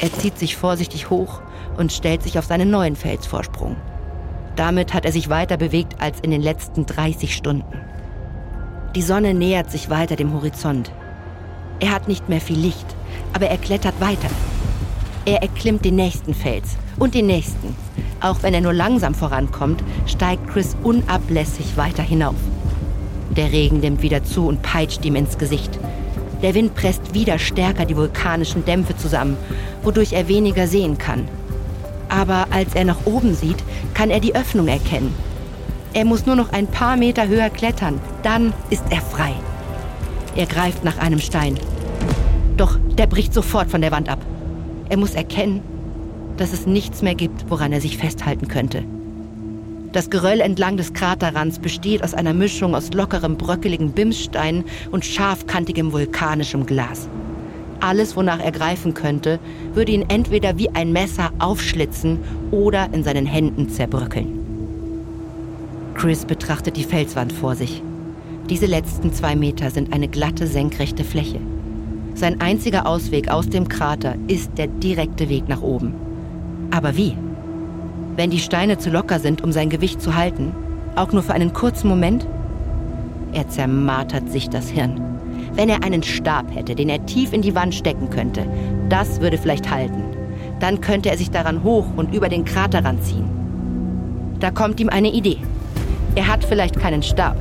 [0.00, 1.40] Er zieht sich vorsichtig hoch
[1.76, 3.76] und stellt sich auf seinen neuen Felsvorsprung.
[4.58, 7.80] Damit hat er sich weiter bewegt als in den letzten 30 Stunden.
[8.96, 10.90] Die Sonne nähert sich weiter dem Horizont.
[11.78, 12.96] Er hat nicht mehr viel Licht,
[13.32, 14.28] aber er klettert weiter.
[15.26, 17.76] Er erklimmt den nächsten Fels und den nächsten.
[18.20, 22.34] Auch wenn er nur langsam vorankommt, steigt Chris unablässig weiter hinauf.
[23.30, 25.78] Der Regen nimmt wieder zu und peitscht ihm ins Gesicht.
[26.42, 29.36] Der Wind presst wieder stärker die vulkanischen Dämpfe zusammen,
[29.84, 31.28] wodurch er weniger sehen kann.
[32.08, 33.62] Aber als er nach oben sieht,
[33.94, 35.14] kann er die Öffnung erkennen.
[35.94, 39.32] Er muss nur noch ein paar Meter höher klettern, dann ist er frei.
[40.36, 41.58] Er greift nach einem Stein.
[42.56, 44.20] Doch der bricht sofort von der Wand ab.
[44.88, 45.62] Er muss erkennen,
[46.36, 48.84] dass es nichts mehr gibt, woran er sich festhalten könnte.
[49.92, 55.92] Das Geröll entlang des Kraterrands besteht aus einer Mischung aus lockerem, bröckeligen Bimsstein und scharfkantigem
[55.92, 57.08] vulkanischem Glas.
[57.80, 59.38] Alles, wonach er greifen könnte,
[59.74, 62.18] würde ihn entweder wie ein Messer aufschlitzen
[62.50, 64.38] oder in seinen Händen zerbröckeln.
[65.94, 67.82] Chris betrachtet die Felswand vor sich.
[68.48, 71.40] Diese letzten zwei Meter sind eine glatte, senkrechte Fläche.
[72.14, 75.94] Sein einziger Ausweg aus dem Krater ist der direkte Weg nach oben.
[76.70, 77.16] Aber wie?
[78.16, 80.52] Wenn die Steine zu locker sind, um sein Gewicht zu halten,
[80.96, 82.26] auch nur für einen kurzen Moment?
[83.32, 85.17] Er zermartert sich das Hirn.
[85.58, 88.46] Wenn er einen Stab hätte, den er tief in die Wand stecken könnte,
[88.88, 90.04] das würde vielleicht halten.
[90.60, 93.28] Dann könnte er sich daran hoch und über den Kraterrand ziehen.
[94.38, 95.38] Da kommt ihm eine Idee.
[96.14, 97.36] Er hat vielleicht keinen Stab,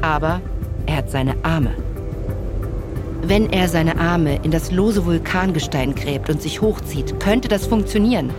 [0.00, 0.40] aber
[0.86, 1.72] er hat seine Arme.
[3.20, 8.30] Wenn er seine Arme in das lose Vulkangestein gräbt und sich hochzieht, könnte das funktionieren.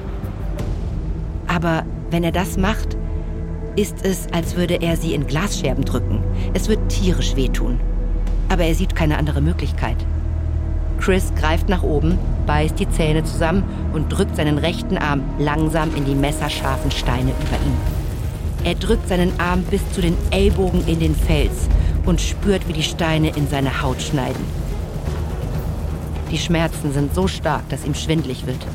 [1.45, 2.97] Aber wenn er das macht,
[3.75, 6.23] ist es, als würde er sie in Glasscherben drücken.
[6.55, 7.79] Es wird tierisch wehtun.
[8.49, 9.97] Aber er sieht keine andere Möglichkeit.
[10.99, 16.05] Chris greift nach oben, beißt die Zähne zusammen und drückt seinen rechten Arm langsam in
[16.05, 17.77] die messerscharfen Steine über ihn.
[18.63, 21.69] Er drückt seinen Arm bis zu den Ellbogen in den Fels
[22.05, 24.43] und spürt, wie die Steine in seine Haut schneiden.
[26.31, 28.65] Die Schmerzen sind so stark, dass ihm schwindlig wird.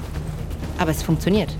[0.79, 1.55] Aber es funktioniert.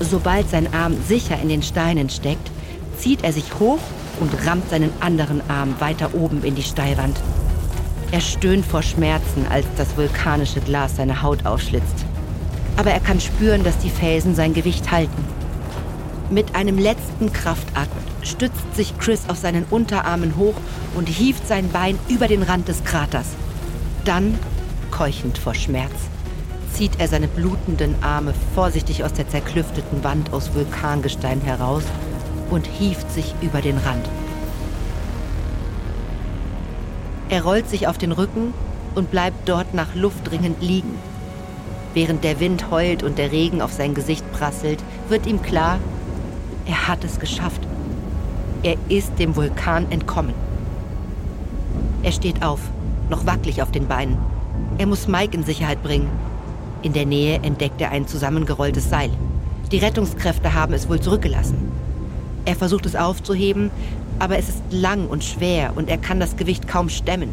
[0.00, 2.50] Sobald sein Arm sicher in den Steinen steckt,
[2.98, 3.78] zieht er sich hoch
[4.20, 7.18] und rammt seinen anderen Arm weiter oben in die Steilwand.
[8.12, 12.04] Er stöhnt vor Schmerzen, als das vulkanische Glas seine Haut aufschlitzt.
[12.76, 15.24] Aber er kann spüren, dass die Felsen sein Gewicht halten.
[16.30, 17.90] Mit einem letzten Kraftakt
[18.22, 20.54] stützt sich Chris auf seinen Unterarmen hoch
[20.94, 23.26] und hieft sein Bein über den Rand des Kraters.
[24.04, 24.38] Dann,
[24.90, 25.92] keuchend vor Schmerz,
[26.72, 31.84] zieht er seine blutenden Arme vorsichtig aus der zerklüfteten Wand aus Vulkangestein heraus
[32.54, 34.08] und hieft sich über den Rand.
[37.28, 38.54] Er rollt sich auf den Rücken
[38.94, 40.94] und bleibt dort nach Luft dringend liegen.
[41.94, 45.78] Während der Wind heult und der Regen auf sein Gesicht prasselt, wird ihm klar,
[46.66, 47.60] er hat es geschafft.
[48.62, 50.34] Er ist dem Vulkan entkommen.
[52.02, 52.60] Er steht auf,
[53.10, 54.18] noch wackelig auf den Beinen.
[54.78, 56.10] Er muss Mike in Sicherheit bringen
[56.84, 59.08] in der Nähe entdeckt er ein zusammengerolltes Seil.
[59.72, 61.72] Die Rettungskräfte haben es wohl zurückgelassen.
[62.44, 63.70] Er versucht es aufzuheben,
[64.18, 67.30] aber es ist lang und schwer und er kann das Gewicht kaum stemmen.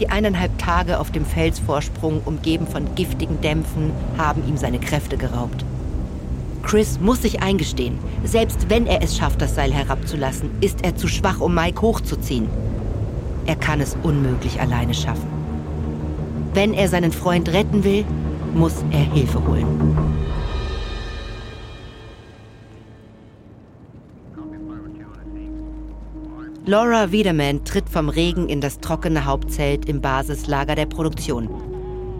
[0.00, 5.64] Die eineinhalb Tage auf dem Felsvorsprung, umgeben von giftigen Dämpfen, haben ihm seine Kräfte geraubt.
[6.62, 11.08] Chris muss sich eingestehen, selbst wenn er es schafft, das Seil herabzulassen, ist er zu
[11.08, 12.48] schwach, um Mike hochzuziehen.
[13.46, 15.26] Er kann es unmöglich alleine schaffen.
[16.54, 18.04] Wenn er seinen Freund retten will,
[18.54, 20.11] muss er Hilfe holen.
[26.64, 31.48] Laura Wiedemann tritt vom Regen in das trockene Hauptzelt im Basislager der Produktion.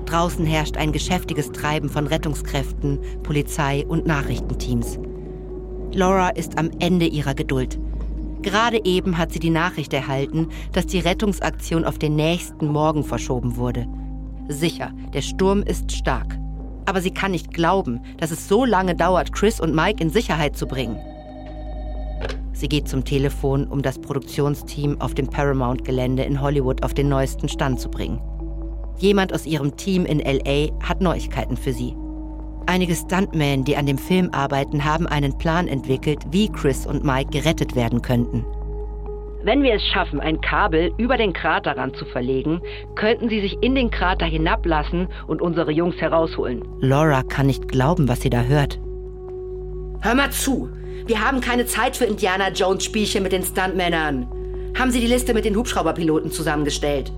[0.04, 4.98] Draußen herrscht ein geschäftiges Treiben von Rettungskräften, Polizei und Nachrichtenteams.
[5.92, 7.78] Laura ist am Ende ihrer Geduld.
[8.42, 13.54] Gerade eben hat sie die Nachricht erhalten, dass die Rettungsaktion auf den nächsten Morgen verschoben
[13.54, 13.86] wurde.
[14.48, 16.36] Sicher, der Sturm ist stark.
[16.84, 20.56] Aber sie kann nicht glauben, dass es so lange dauert, Chris und Mike in Sicherheit
[20.56, 20.98] zu bringen.
[22.62, 27.48] Sie geht zum Telefon, um das Produktionsteam auf dem Paramount-Gelände in Hollywood auf den neuesten
[27.48, 28.20] Stand zu bringen.
[28.98, 31.96] Jemand aus ihrem Team in LA hat Neuigkeiten für sie.
[32.66, 37.30] Einige Stuntmen, die an dem Film arbeiten, haben einen Plan entwickelt, wie Chris und Mike
[37.30, 38.44] gerettet werden könnten.
[39.42, 42.60] Wenn wir es schaffen, ein Kabel über den Kraterrand zu verlegen,
[42.94, 46.62] könnten sie sich in den Krater hinablassen und unsere Jungs herausholen.
[46.78, 48.78] Laura kann nicht glauben, was sie da hört.
[50.00, 50.70] Hör mal zu!
[51.06, 54.26] Wir haben keine Zeit für Indiana Jones Spielchen mit den Stuntmännern.
[54.78, 57.12] Haben Sie die Liste mit den Hubschrauberpiloten zusammengestellt?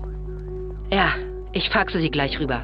[0.91, 1.13] Ja,
[1.53, 2.63] ich faxe sie gleich rüber.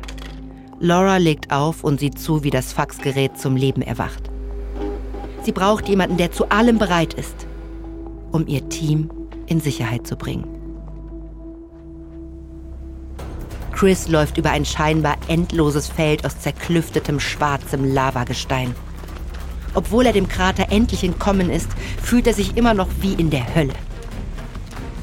[0.80, 4.30] Laura legt auf und sieht zu, wie das Faxgerät zum Leben erwacht.
[5.44, 7.48] Sie braucht jemanden, der zu allem bereit ist,
[8.32, 9.10] um ihr Team
[9.48, 10.46] in Sicherheit zu bringen.
[13.72, 18.76] Chris läuft über ein scheinbar endloses Feld aus zerklüftetem schwarzem Lavagestein.
[19.74, 21.70] Obwohl er dem Krater endlich entkommen ist,
[22.02, 23.74] fühlt er sich immer noch wie in der Hölle.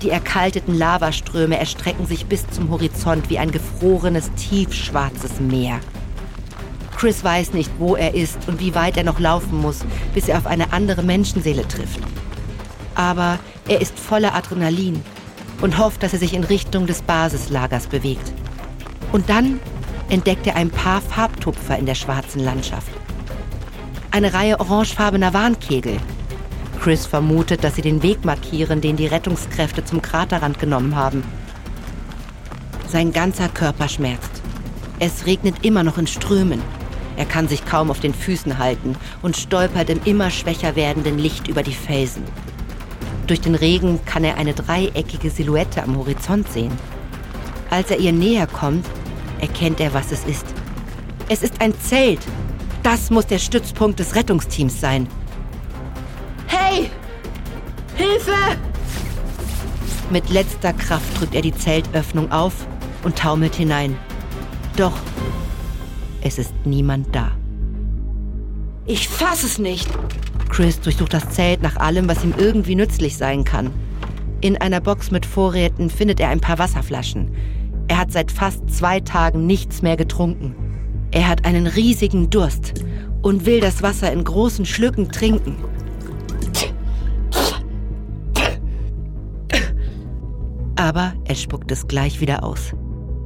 [0.02, 5.80] Die erkalteten Lavaströme erstrecken sich bis zum Horizont wie ein gefrorenes, tiefschwarzes Meer.
[6.96, 9.80] Chris weiß nicht, wo er ist und wie weit er noch laufen muss,
[10.14, 12.00] bis er auf eine andere Menschenseele trifft.
[12.94, 15.02] Aber er ist voller Adrenalin
[15.60, 18.32] und hofft, dass er sich in Richtung des Basislagers bewegt.
[19.12, 19.60] Und dann
[20.08, 22.90] entdeckt er ein paar Farbtupfer in der schwarzen Landschaft.
[24.18, 25.96] Eine Reihe orangefarbener Warnkegel,
[26.80, 31.22] Chris vermutet, dass sie den Weg markieren, den die Rettungskräfte zum Kraterrand genommen haben.
[32.88, 34.42] Sein ganzer Körper schmerzt.
[34.98, 36.60] Es regnet immer noch in Strömen.
[37.16, 41.46] Er kann sich kaum auf den Füßen halten und stolpert im immer schwächer werdenden Licht
[41.46, 42.24] über die Felsen.
[43.28, 46.76] Durch den Regen kann er eine dreieckige Silhouette am Horizont sehen.
[47.70, 48.84] Als er ihr näher kommt,
[49.40, 50.46] erkennt er, was es ist.
[51.28, 52.26] Es ist ein Zelt.
[52.90, 55.06] Das muss der Stützpunkt des Rettungsteams sein.
[56.46, 56.88] Hey!
[57.96, 58.32] Hilfe!
[60.08, 62.66] Mit letzter Kraft drückt er die Zeltöffnung auf
[63.04, 63.94] und taumelt hinein.
[64.78, 64.94] Doch
[66.22, 67.32] es ist niemand da.
[68.86, 69.90] Ich fass es nicht.
[70.48, 73.70] Chris durchsucht das Zelt nach allem, was ihm irgendwie nützlich sein kann.
[74.40, 77.36] In einer Box mit Vorräten findet er ein paar Wasserflaschen.
[77.88, 80.67] Er hat seit fast zwei Tagen nichts mehr getrunken.
[81.10, 82.74] Er hat einen riesigen Durst
[83.22, 85.56] und will das Wasser in großen Schlücken trinken.
[90.76, 92.74] Aber er spuckt es gleich wieder aus.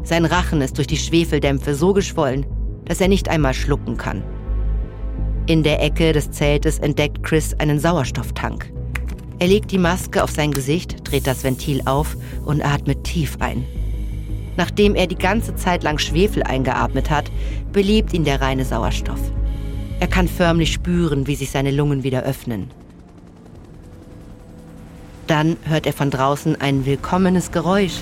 [0.05, 2.47] Sein Rachen ist durch die Schwefeldämpfe so geschwollen,
[2.87, 4.23] dass er nicht einmal schlucken kann.
[5.47, 8.73] In der Ecke des Zeltes entdeckt Chris einen Sauerstofftank.
[9.39, 13.65] Er legt die Maske auf sein Gesicht, dreht das Ventil auf und atmet tief ein.
[14.57, 17.31] Nachdem er die ganze Zeit lang Schwefel eingeatmet hat,
[17.73, 19.21] belebt ihn der reine Sauerstoff.
[20.01, 22.71] Er kann förmlich spüren, wie sich seine Lungen wieder öffnen.
[25.27, 28.01] Dann hört er von draußen ein willkommenes Geräusch.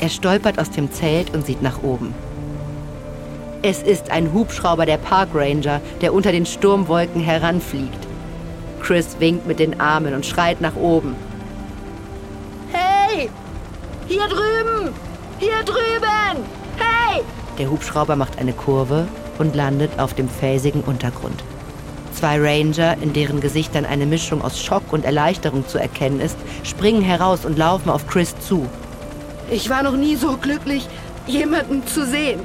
[0.00, 2.12] Er stolpert aus dem Zelt und sieht nach oben.
[3.62, 8.06] Es ist ein Hubschrauber der Park Ranger, der unter den Sturmwolken heranfliegt.
[8.82, 11.16] Chris winkt mit den Armen und schreit nach oben.
[12.72, 13.30] Hey!
[14.06, 15.05] Hier drüben!
[15.38, 16.44] Hier drüben!
[16.78, 17.22] Hey!
[17.58, 19.06] Der Hubschrauber macht eine Kurve
[19.38, 21.44] und landet auf dem felsigen Untergrund.
[22.14, 27.02] Zwei Ranger, in deren Gesichtern eine Mischung aus Schock und Erleichterung zu erkennen ist, springen
[27.02, 28.66] heraus und laufen auf Chris zu.
[29.50, 30.88] Ich war noch nie so glücklich,
[31.26, 32.40] jemanden zu sehen.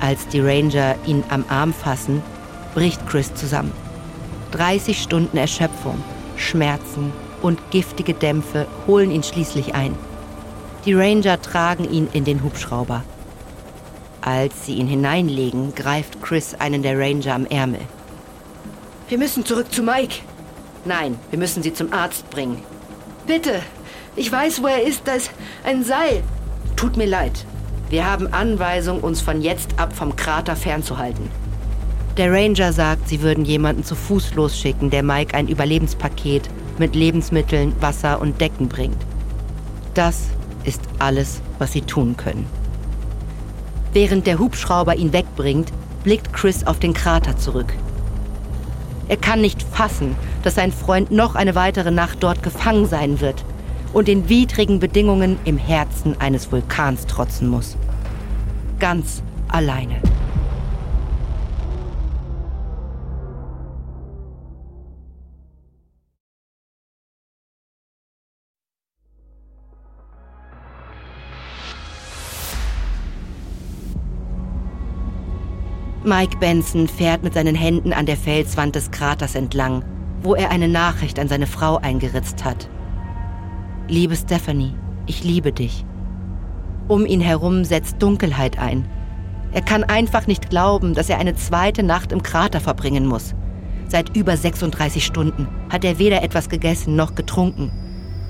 [0.00, 2.22] Als die Ranger ihn am Arm fassen,
[2.74, 3.72] bricht Chris zusammen.
[4.50, 6.02] 30 Stunden Erschöpfung,
[6.36, 9.94] Schmerzen und giftige Dämpfe holen ihn schließlich ein.
[10.84, 13.04] Die Ranger tragen ihn in den Hubschrauber.
[14.20, 17.80] Als sie ihn hineinlegen, greift Chris einen der Ranger am Ärmel.
[19.08, 20.22] Wir müssen zurück zu Mike.
[20.84, 22.62] Nein, wir müssen sie zum Arzt bringen.
[23.26, 23.60] Bitte.
[24.16, 25.02] Ich weiß, wo er ist.
[25.04, 25.30] Da ist
[25.64, 26.22] ein Seil.
[26.74, 27.44] Tut mir leid.
[27.88, 31.30] Wir haben Anweisung, uns von jetzt ab vom Krater fernzuhalten.
[32.16, 37.74] Der Ranger sagt, sie würden jemanden zu Fuß losschicken, der Mike ein Überlebenspaket mit Lebensmitteln,
[37.80, 38.98] Wasser und Decken bringt.
[39.94, 40.28] Das
[40.64, 42.46] ist alles, was sie tun können.
[43.92, 45.72] Während der Hubschrauber ihn wegbringt,
[46.04, 47.72] blickt Chris auf den Krater zurück.
[49.08, 53.44] Er kann nicht fassen, dass sein Freund noch eine weitere Nacht dort gefangen sein wird
[53.92, 57.76] und den widrigen Bedingungen im Herzen eines Vulkans trotzen muss.
[58.78, 60.00] Ganz alleine.
[76.14, 79.82] Mike Benson fährt mit seinen Händen an der Felswand des Kraters entlang,
[80.20, 82.68] wo er eine Nachricht an seine Frau eingeritzt hat.
[83.88, 84.74] Liebe Stephanie,
[85.06, 85.86] ich liebe dich.
[86.86, 88.86] Um ihn herum setzt Dunkelheit ein.
[89.52, 93.34] Er kann einfach nicht glauben, dass er eine zweite Nacht im Krater verbringen muss.
[93.88, 97.72] Seit über 36 Stunden hat er weder etwas gegessen noch getrunken.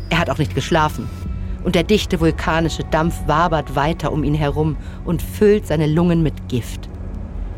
[0.09, 1.11] Er hat auch nicht geschlafen.
[1.65, 6.49] Und der dichte vulkanische Dampf wabert weiter um ihn herum und füllt seine Lungen mit
[6.49, 6.89] Gift.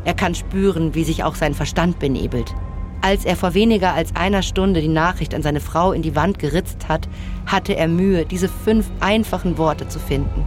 [0.05, 2.53] Er kann spüren, wie sich auch sein Verstand benebelt.
[3.01, 6.39] Als er vor weniger als einer Stunde die Nachricht an seine Frau in die Wand
[6.39, 7.07] geritzt hat,
[7.45, 10.45] hatte er Mühe, diese fünf einfachen Worte zu finden.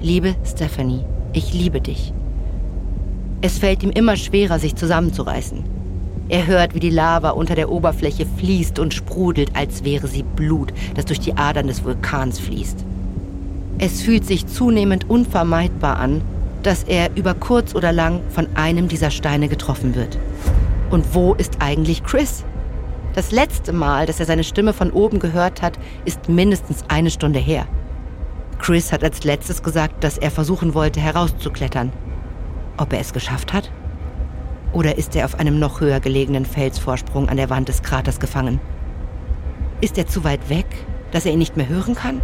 [0.00, 2.12] Liebe Stephanie, ich liebe dich.
[3.40, 5.64] Es fällt ihm immer schwerer, sich zusammenzureißen.
[6.28, 10.72] Er hört, wie die Lava unter der Oberfläche fließt und sprudelt, als wäre sie Blut,
[10.94, 12.84] das durch die Adern des Vulkans fließt.
[13.78, 16.22] Es fühlt sich zunehmend unvermeidbar an,
[16.62, 20.18] dass er über kurz oder lang von einem dieser Steine getroffen wird.
[20.90, 22.44] Und wo ist eigentlich Chris?
[23.14, 27.38] Das letzte Mal, dass er seine Stimme von oben gehört hat, ist mindestens eine Stunde
[27.38, 27.66] her.
[28.58, 31.92] Chris hat als letztes gesagt, dass er versuchen wollte, herauszuklettern.
[32.76, 33.70] Ob er es geschafft hat?
[34.72, 38.60] Oder ist er auf einem noch höher gelegenen Felsvorsprung an der Wand des Kraters gefangen?
[39.80, 40.66] Ist er zu weit weg,
[41.10, 42.20] dass er ihn nicht mehr hören kann?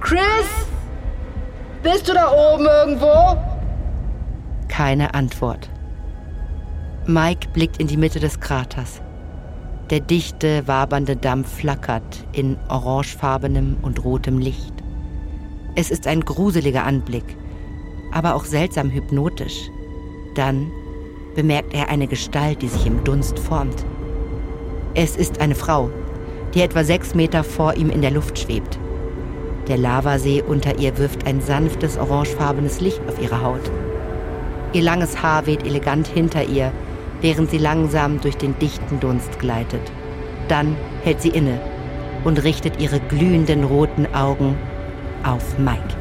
[0.00, 0.20] Chris?
[1.82, 3.38] Bist du da oben irgendwo?
[4.68, 5.70] Keine Antwort.
[7.06, 9.00] Mike blickt in die Mitte des Kraters.
[9.88, 14.74] Der dichte, wabernde Dampf flackert in orangefarbenem und rotem Licht.
[15.74, 17.36] Es ist ein gruseliger Anblick,
[18.12, 19.70] aber auch seltsam hypnotisch.
[20.34, 20.70] Dann
[21.34, 23.86] bemerkt er eine Gestalt, die sich im Dunst formt.
[24.92, 25.88] Es ist eine Frau,
[26.52, 28.78] die etwa sechs Meter vor ihm in der Luft schwebt.
[29.70, 33.70] Der Lavasee unter ihr wirft ein sanftes orangefarbenes Licht auf ihre Haut.
[34.72, 36.72] Ihr langes Haar weht elegant hinter ihr,
[37.20, 39.92] während sie langsam durch den dichten Dunst gleitet.
[40.48, 41.60] Dann hält sie inne
[42.24, 44.56] und richtet ihre glühenden roten Augen
[45.22, 45.94] auf Mike.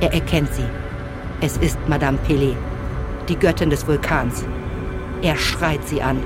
[0.00, 0.66] Er erkennt sie.
[1.40, 2.56] Es ist Madame Pelé,
[3.28, 4.44] die Göttin des Vulkans.
[5.22, 6.20] Er schreit sie an.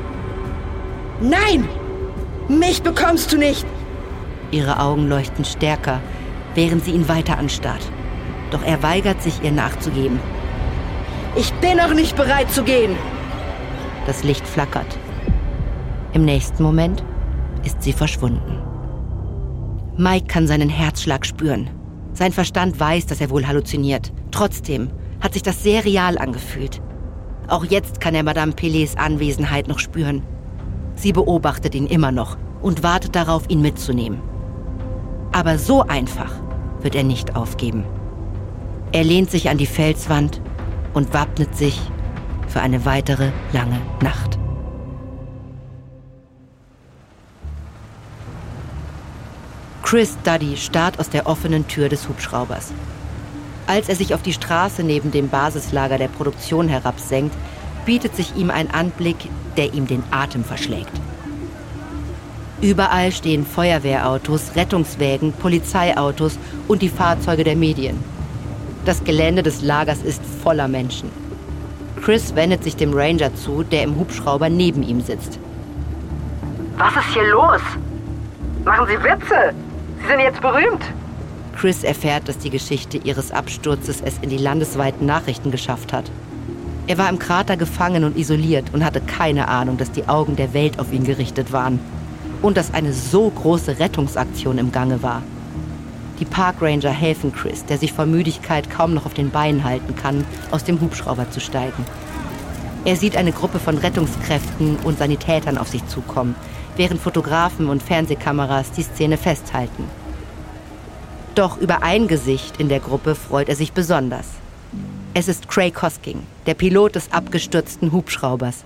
[1.20, 1.68] Nein!
[2.48, 3.66] Mich bekommst du nicht!
[4.52, 6.00] Ihre Augen leuchten stärker,
[6.56, 7.92] während sie ihn weiter anstarrt.
[8.50, 10.18] Doch er weigert sich, ihr nachzugeben.
[11.36, 12.96] Ich bin noch nicht bereit zu gehen!
[14.06, 14.98] Das Licht flackert.
[16.12, 17.04] Im nächsten Moment
[17.64, 18.62] ist sie verschwunden.
[19.96, 21.70] Mike kann seinen Herzschlag spüren.
[22.12, 24.12] Sein Verstand weiß, dass er wohl halluziniert.
[24.30, 24.90] Trotzdem
[25.20, 26.80] hat sich das sehr real angefühlt.
[27.48, 30.22] Auch jetzt kann er Madame Pelés Anwesenheit noch spüren.
[30.94, 34.20] Sie beobachtet ihn immer noch und wartet darauf, ihn mitzunehmen.
[35.32, 36.32] Aber so einfach
[36.86, 37.84] wird er nicht aufgeben.
[38.92, 40.40] Er lehnt sich an die Felswand
[40.94, 41.80] und wappnet sich
[42.46, 44.38] für eine weitere lange Nacht.
[49.82, 52.72] Chris Duddy starrt aus der offenen Tür des Hubschraubers.
[53.66, 57.36] Als er sich auf die Straße neben dem Basislager der Produktion herabsenkt,
[57.84, 59.16] bietet sich ihm ein Anblick,
[59.56, 60.92] der ihm den Atem verschlägt.
[62.62, 66.38] Überall stehen Feuerwehrautos, Rettungswägen, Polizeiautos
[66.68, 68.02] und die Fahrzeuge der Medien.
[68.86, 71.10] Das Gelände des Lagers ist voller Menschen.
[72.02, 75.38] Chris wendet sich dem Ranger zu, der im Hubschrauber neben ihm sitzt.
[76.78, 77.60] Was ist hier los?
[78.64, 79.54] Machen Sie Witze?
[80.00, 80.84] Sie sind jetzt berühmt.
[81.56, 86.10] Chris erfährt, dass die Geschichte ihres Absturzes es in die landesweiten Nachrichten geschafft hat.
[86.86, 90.54] Er war im Krater gefangen und isoliert und hatte keine Ahnung, dass die Augen der
[90.54, 91.80] Welt auf ihn gerichtet waren
[92.42, 95.22] und dass eine so große Rettungsaktion im Gange war.
[96.20, 100.24] Die Parkranger helfen Chris, der sich vor Müdigkeit kaum noch auf den Beinen halten kann,
[100.50, 101.84] aus dem Hubschrauber zu steigen.
[102.84, 106.34] Er sieht eine Gruppe von Rettungskräften und Sanitätern auf sich zukommen,
[106.76, 109.84] während Fotografen und Fernsehkameras die Szene festhalten.
[111.34, 114.26] Doch über ein Gesicht in der Gruppe freut er sich besonders.
[115.12, 118.64] Es ist Craig Hosking, der Pilot des abgestürzten Hubschraubers.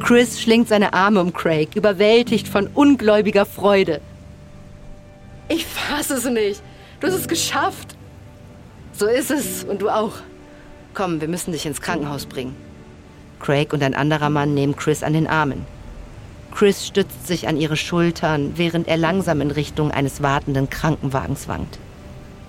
[0.00, 4.00] Chris schlingt seine Arme um Craig, überwältigt von ungläubiger Freude.
[5.48, 6.62] Ich fasse es nicht.
[7.00, 7.96] Du hast es geschafft.
[8.92, 9.64] So ist es.
[9.64, 10.12] Und du auch.
[10.94, 12.54] Komm, wir müssen dich ins Krankenhaus bringen.
[13.40, 15.64] Craig und ein anderer Mann nehmen Chris an den Armen.
[16.54, 21.78] Chris stützt sich an ihre Schultern, während er langsam in Richtung eines wartenden Krankenwagens wankt.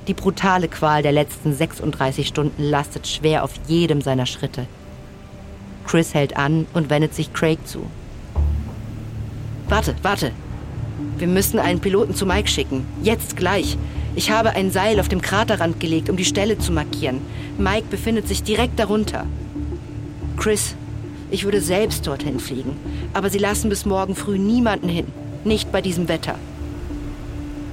[0.08, 4.66] Die brutale Qual der letzten 36 Stunden lastet schwer auf jedem seiner Schritte.
[5.92, 7.86] Chris hält an und wendet sich Craig zu.
[9.68, 10.32] Warte, warte.
[11.18, 12.86] Wir müssen einen Piloten zu Mike schicken.
[13.04, 13.78] Jetzt gleich.
[14.16, 17.20] Ich habe ein Seil auf dem Kraterrand gelegt, um die Stelle zu markieren.
[17.58, 19.26] Mike befindet sich direkt darunter.
[20.38, 20.76] Chris,
[21.30, 22.78] ich würde selbst dorthin fliegen.
[23.14, 25.08] Aber sie lassen bis morgen früh niemanden hin.
[25.44, 26.36] Nicht bei diesem Wetter.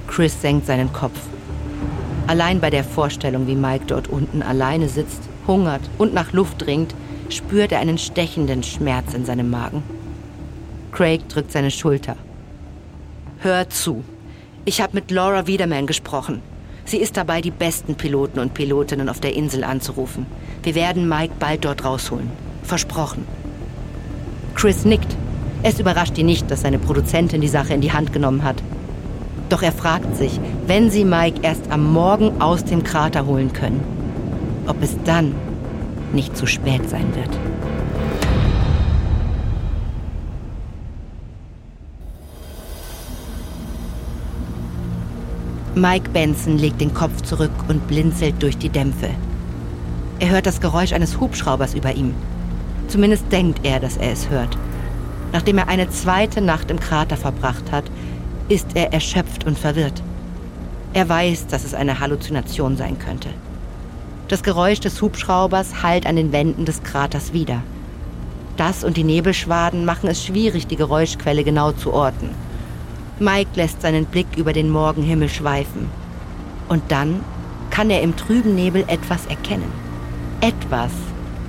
[0.07, 1.21] Chris senkt seinen Kopf.
[2.27, 6.93] Allein bei der Vorstellung, wie Mike dort unten alleine sitzt, hungert und nach Luft dringt,
[7.29, 9.83] spürt er einen stechenden Schmerz in seinem Magen.
[10.91, 12.15] Craig drückt seine Schulter.
[13.39, 14.03] Hör zu.
[14.65, 16.41] Ich habe mit Laura Wiederman gesprochen.
[16.85, 20.25] Sie ist dabei, die besten Piloten und Pilotinnen auf der Insel anzurufen.
[20.63, 22.29] Wir werden Mike bald dort rausholen.
[22.63, 23.25] Versprochen.
[24.55, 25.15] Chris nickt.
[25.61, 28.61] Es überrascht ihn nicht, dass seine Produzentin die Sache in die Hand genommen hat.
[29.49, 33.83] Doch er fragt sich, wenn sie Mike erst am Morgen aus dem Krater holen können,
[34.67, 35.33] ob es dann
[36.13, 37.37] nicht zu spät sein wird.
[45.75, 49.09] Mike Benson legt den Kopf zurück und blinzelt durch die Dämpfe.
[50.19, 52.13] Er hört das Geräusch eines Hubschraubers über ihm.
[52.89, 54.57] Zumindest denkt er, dass er es hört.
[55.31, 57.85] Nachdem er eine zweite Nacht im Krater verbracht hat,
[58.49, 60.03] ist er erschöpft und verwirrt.
[60.93, 63.29] Er weiß, dass es eine Halluzination sein könnte.
[64.29, 67.63] Das Geräusch des Hubschraubers hallt an den Wänden des Kraters wieder.
[68.57, 72.29] Das und die Nebelschwaden machen es schwierig, die Geräuschquelle genau zu orten.
[73.17, 75.89] Mike lässt seinen Blick über den Morgenhimmel schweifen.
[76.67, 77.21] Und dann
[77.71, 79.71] kann er im trüben Nebel etwas erkennen.
[80.41, 80.91] Etwas,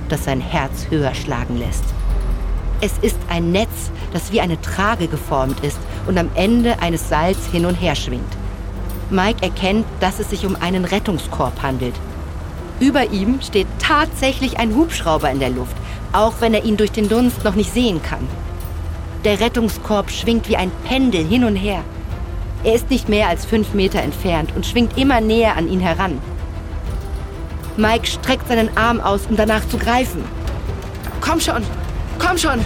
[0.09, 1.85] das sein Herz höher schlagen lässt.
[2.81, 7.47] Es ist ein Netz, das wie eine Trage geformt ist und am Ende eines Seils
[7.53, 8.39] hin und her schwingt.
[9.11, 11.95] Mike erkennt, dass es sich um einen Rettungskorb handelt.
[12.81, 15.77] Über ihm steht tatsächlich ein Hubschrauber in der Luft,
[16.13, 18.27] auch wenn er ihn durch den Dunst noch nicht sehen kann.
[19.25, 21.85] Der Rettungskorb schwingt wie ein Pendel hin und her.
[22.65, 26.19] Er ist nicht mehr als fünf Meter entfernt und schwingt immer näher an ihn heran.
[27.77, 30.25] Mike streckt seinen Arm aus, um danach zu greifen.
[31.21, 31.63] Komm schon,
[32.19, 32.65] komm schon,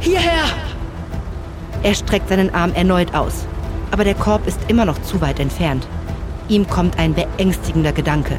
[0.00, 0.44] hierher!
[1.82, 3.46] Er streckt seinen Arm erneut aus,
[3.90, 5.86] aber der Korb ist immer noch zu weit entfernt.
[6.48, 8.38] Ihm kommt ein beängstigender Gedanke.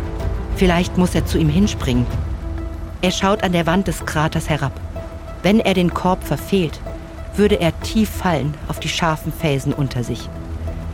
[0.55, 2.05] Vielleicht muss er zu ihm hinspringen.
[3.01, 4.71] Er schaut an der Wand des Kraters herab.
[5.43, 6.79] Wenn er den Korb verfehlt,
[7.35, 10.29] würde er tief fallen auf die scharfen Felsen unter sich.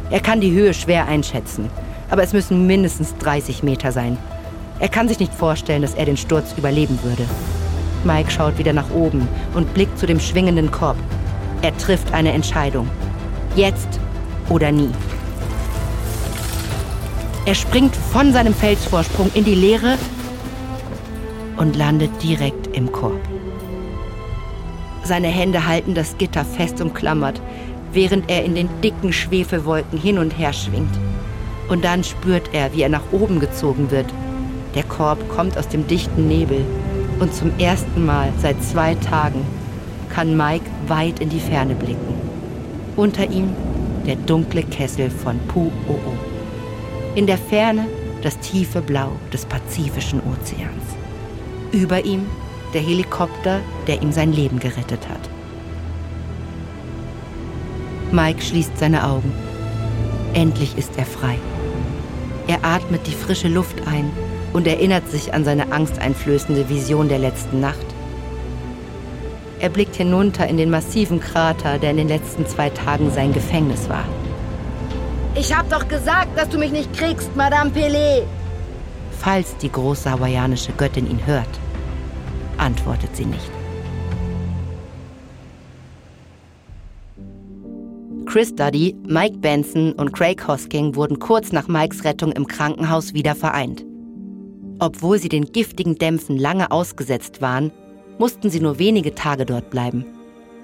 [0.09, 1.70] Er kann die Höhe schwer einschätzen,
[2.09, 4.18] aber es müssen mindestens 30 Meter sein.
[4.80, 7.26] Er kann sich nicht vorstellen, dass er den Sturz überleben würde.
[8.03, 10.97] Mike schaut wieder nach oben und blickt zu dem schwingenden Korb.
[11.62, 12.89] Er trifft eine Entscheidung.
[13.55, 13.99] Jetzt
[14.49, 14.89] oder nie.
[17.44, 19.98] Er springt von seinem Felsvorsprung in die Leere
[21.58, 23.20] und landet direkt im Korb.
[25.04, 27.42] Seine Hände halten das Gitter fest umklammert,
[27.94, 30.94] während er in den dicken Schwefelwolken hin und her schwingt.
[31.68, 34.06] Und dann spürt er, wie er nach oben gezogen wird.
[34.76, 36.64] Der Korb kommt aus dem dichten Nebel
[37.20, 39.44] und zum ersten Mal seit zwei Tagen
[40.10, 42.14] kann Mike weit in die Ferne blicken.
[42.96, 43.50] Unter ihm
[44.06, 46.30] der dunkle Kessel von Pu'o'o.
[47.14, 47.88] In der Ferne
[48.22, 50.84] das tiefe Blau des Pazifischen Ozeans.
[51.74, 52.26] Über ihm
[52.74, 55.30] der Helikopter, der ihm sein Leben gerettet hat.
[58.14, 59.34] Mike schließt seine Augen.
[60.34, 61.36] Endlich ist er frei.
[62.47, 64.09] Er atmet die frische Luft ein
[64.53, 67.86] und erinnert sich an seine angsteinflößende Vision der letzten Nacht.
[69.59, 73.89] Er blickt hinunter in den massiven Krater, der in den letzten zwei Tagen sein Gefängnis
[73.89, 74.05] war.
[75.34, 78.23] Ich hab doch gesagt, dass du mich nicht kriegst, Madame Pelé.
[79.19, 81.47] Falls die große hawaiianische Göttin ihn hört,
[82.57, 83.51] antwortet sie nicht.
[88.25, 93.36] Chris Duddy, Mike Benson und Craig Hosking wurden kurz nach Mikes Rettung im Krankenhaus wieder
[93.36, 93.86] vereint.
[94.79, 97.71] Obwohl sie den giftigen Dämpfen lange ausgesetzt waren,
[98.19, 100.05] mussten sie nur wenige Tage dort bleiben.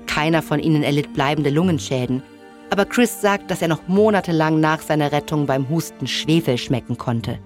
[0.08, 2.22] Keiner von ihnen erlitt bleibende Lungenschäden,
[2.70, 7.40] aber Chris sagt, dass er noch monatelang nach seiner Rettung beim Husten Schwefel schmecken konnte.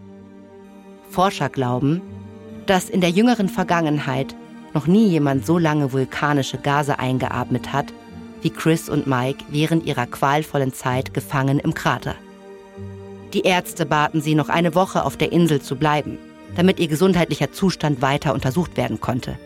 [1.10, 2.02] Forscher glauben,
[2.66, 4.36] dass in der jüngeren Vergangenheit
[4.74, 7.94] noch nie jemand so lange vulkanische Gase eingeatmet hat
[8.42, 12.16] wie Chris und Mike während ihrer qualvollen Zeit gefangen im Krater.
[13.34, 16.18] Die Ärzte baten sie, noch eine Woche auf der Insel zu bleiben,
[16.56, 19.38] damit ihr gesundheitlicher Zustand weiter untersucht werden konnte.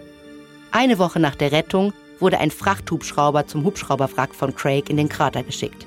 [0.71, 5.43] Eine Woche nach der Rettung wurde ein Frachthubschrauber zum Hubschrauberwrack von Craig in den Krater
[5.43, 5.85] geschickt.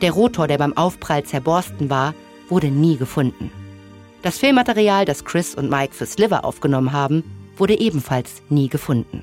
[0.00, 2.14] Der Rotor, der beim Aufprall zerborsten war,
[2.48, 3.50] wurde nie gefunden.
[4.22, 7.24] Das Filmmaterial, das Chris und Mike für Sliver aufgenommen haben,
[7.56, 9.22] wurde ebenfalls nie gefunden.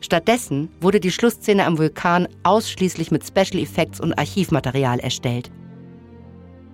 [0.00, 5.50] Stattdessen wurde die Schlussszene am Vulkan ausschließlich mit Special Effects und Archivmaterial erstellt.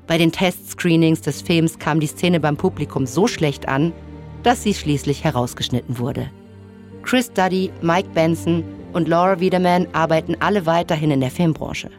[0.07, 3.93] Bei den Testscreenings des Films kam die Szene beim Publikum so schlecht an,
[4.43, 6.31] dass sie schließlich herausgeschnitten wurde.
[7.05, 11.91] Chris Duddy, Mike Benson und Laura Wiederman arbeiten alle weiterhin in der Filmbranche.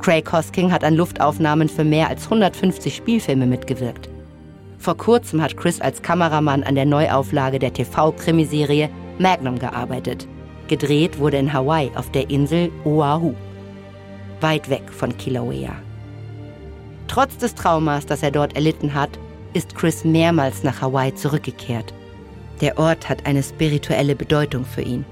[0.00, 4.08] Craig Hosking hat an Luftaufnahmen für mehr als 150 Spielfilme mitgewirkt.
[4.78, 8.90] Vor kurzem hat Chris als Kameramann an der Neuauflage der TV-Krimiserie
[9.20, 10.26] Magnum gearbeitet.
[10.66, 13.34] Gedreht wurde in Hawaii auf der Insel Oahu,
[14.40, 15.76] weit weg von Kilauea.
[17.06, 19.10] Trotz des Traumas, das er dort erlitten hat,
[19.52, 21.94] ist Chris mehrmals nach Hawaii zurückgekehrt.
[22.62, 25.04] Der Ort hat eine spirituelle Bedeutung für ihn.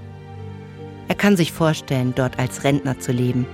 [1.09, 3.47] Er kann sich vorstellen, dort als Rentner zu leben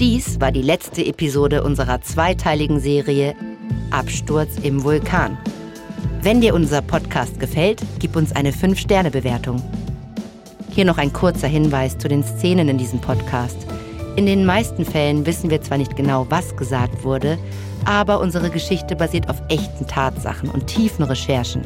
[0.00, 3.34] Dies war die letzte Episode unserer zweiteiligen Serie
[3.90, 5.36] Absturz im Vulkan.
[6.22, 9.62] Wenn dir unser Podcast gefällt, gib uns eine 5-Sterne-Bewertung.
[10.72, 13.66] Hier noch ein kurzer Hinweis zu den Szenen in diesem Podcast.
[14.16, 17.38] In den meisten Fällen wissen wir zwar nicht genau, was gesagt wurde,
[17.84, 21.62] aber unsere Geschichte basiert auf echten Tatsachen und tiefen Recherchen.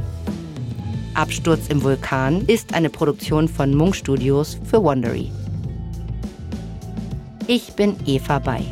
[1.14, 5.30] Absturz im Vulkan ist eine Produktion von Munk Studios für Wondery.
[7.46, 8.64] Ich bin Eva Bay.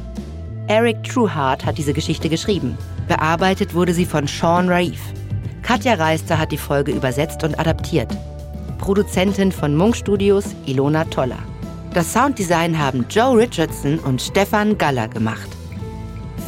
[0.67, 2.79] Eric Trueheart hat diese Geschichte geschrieben.
[3.07, 5.01] Bearbeitet wurde sie von Sean Raif.
[5.63, 8.09] Katja Reister hat die Folge übersetzt und adaptiert.
[8.83, 11.39] Produzentin von Munk Studios Ilona Toller.
[11.95, 15.49] Das Sounddesign haben Joe Richardson und Stefan Galler gemacht.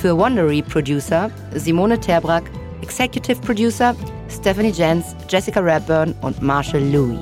[0.00, 2.42] Für Wondery Producer Simone Terbrack,
[2.82, 3.94] Executive Producer
[4.28, 7.20] Stephanie Jens, Jessica Radburn und Marshall Louis.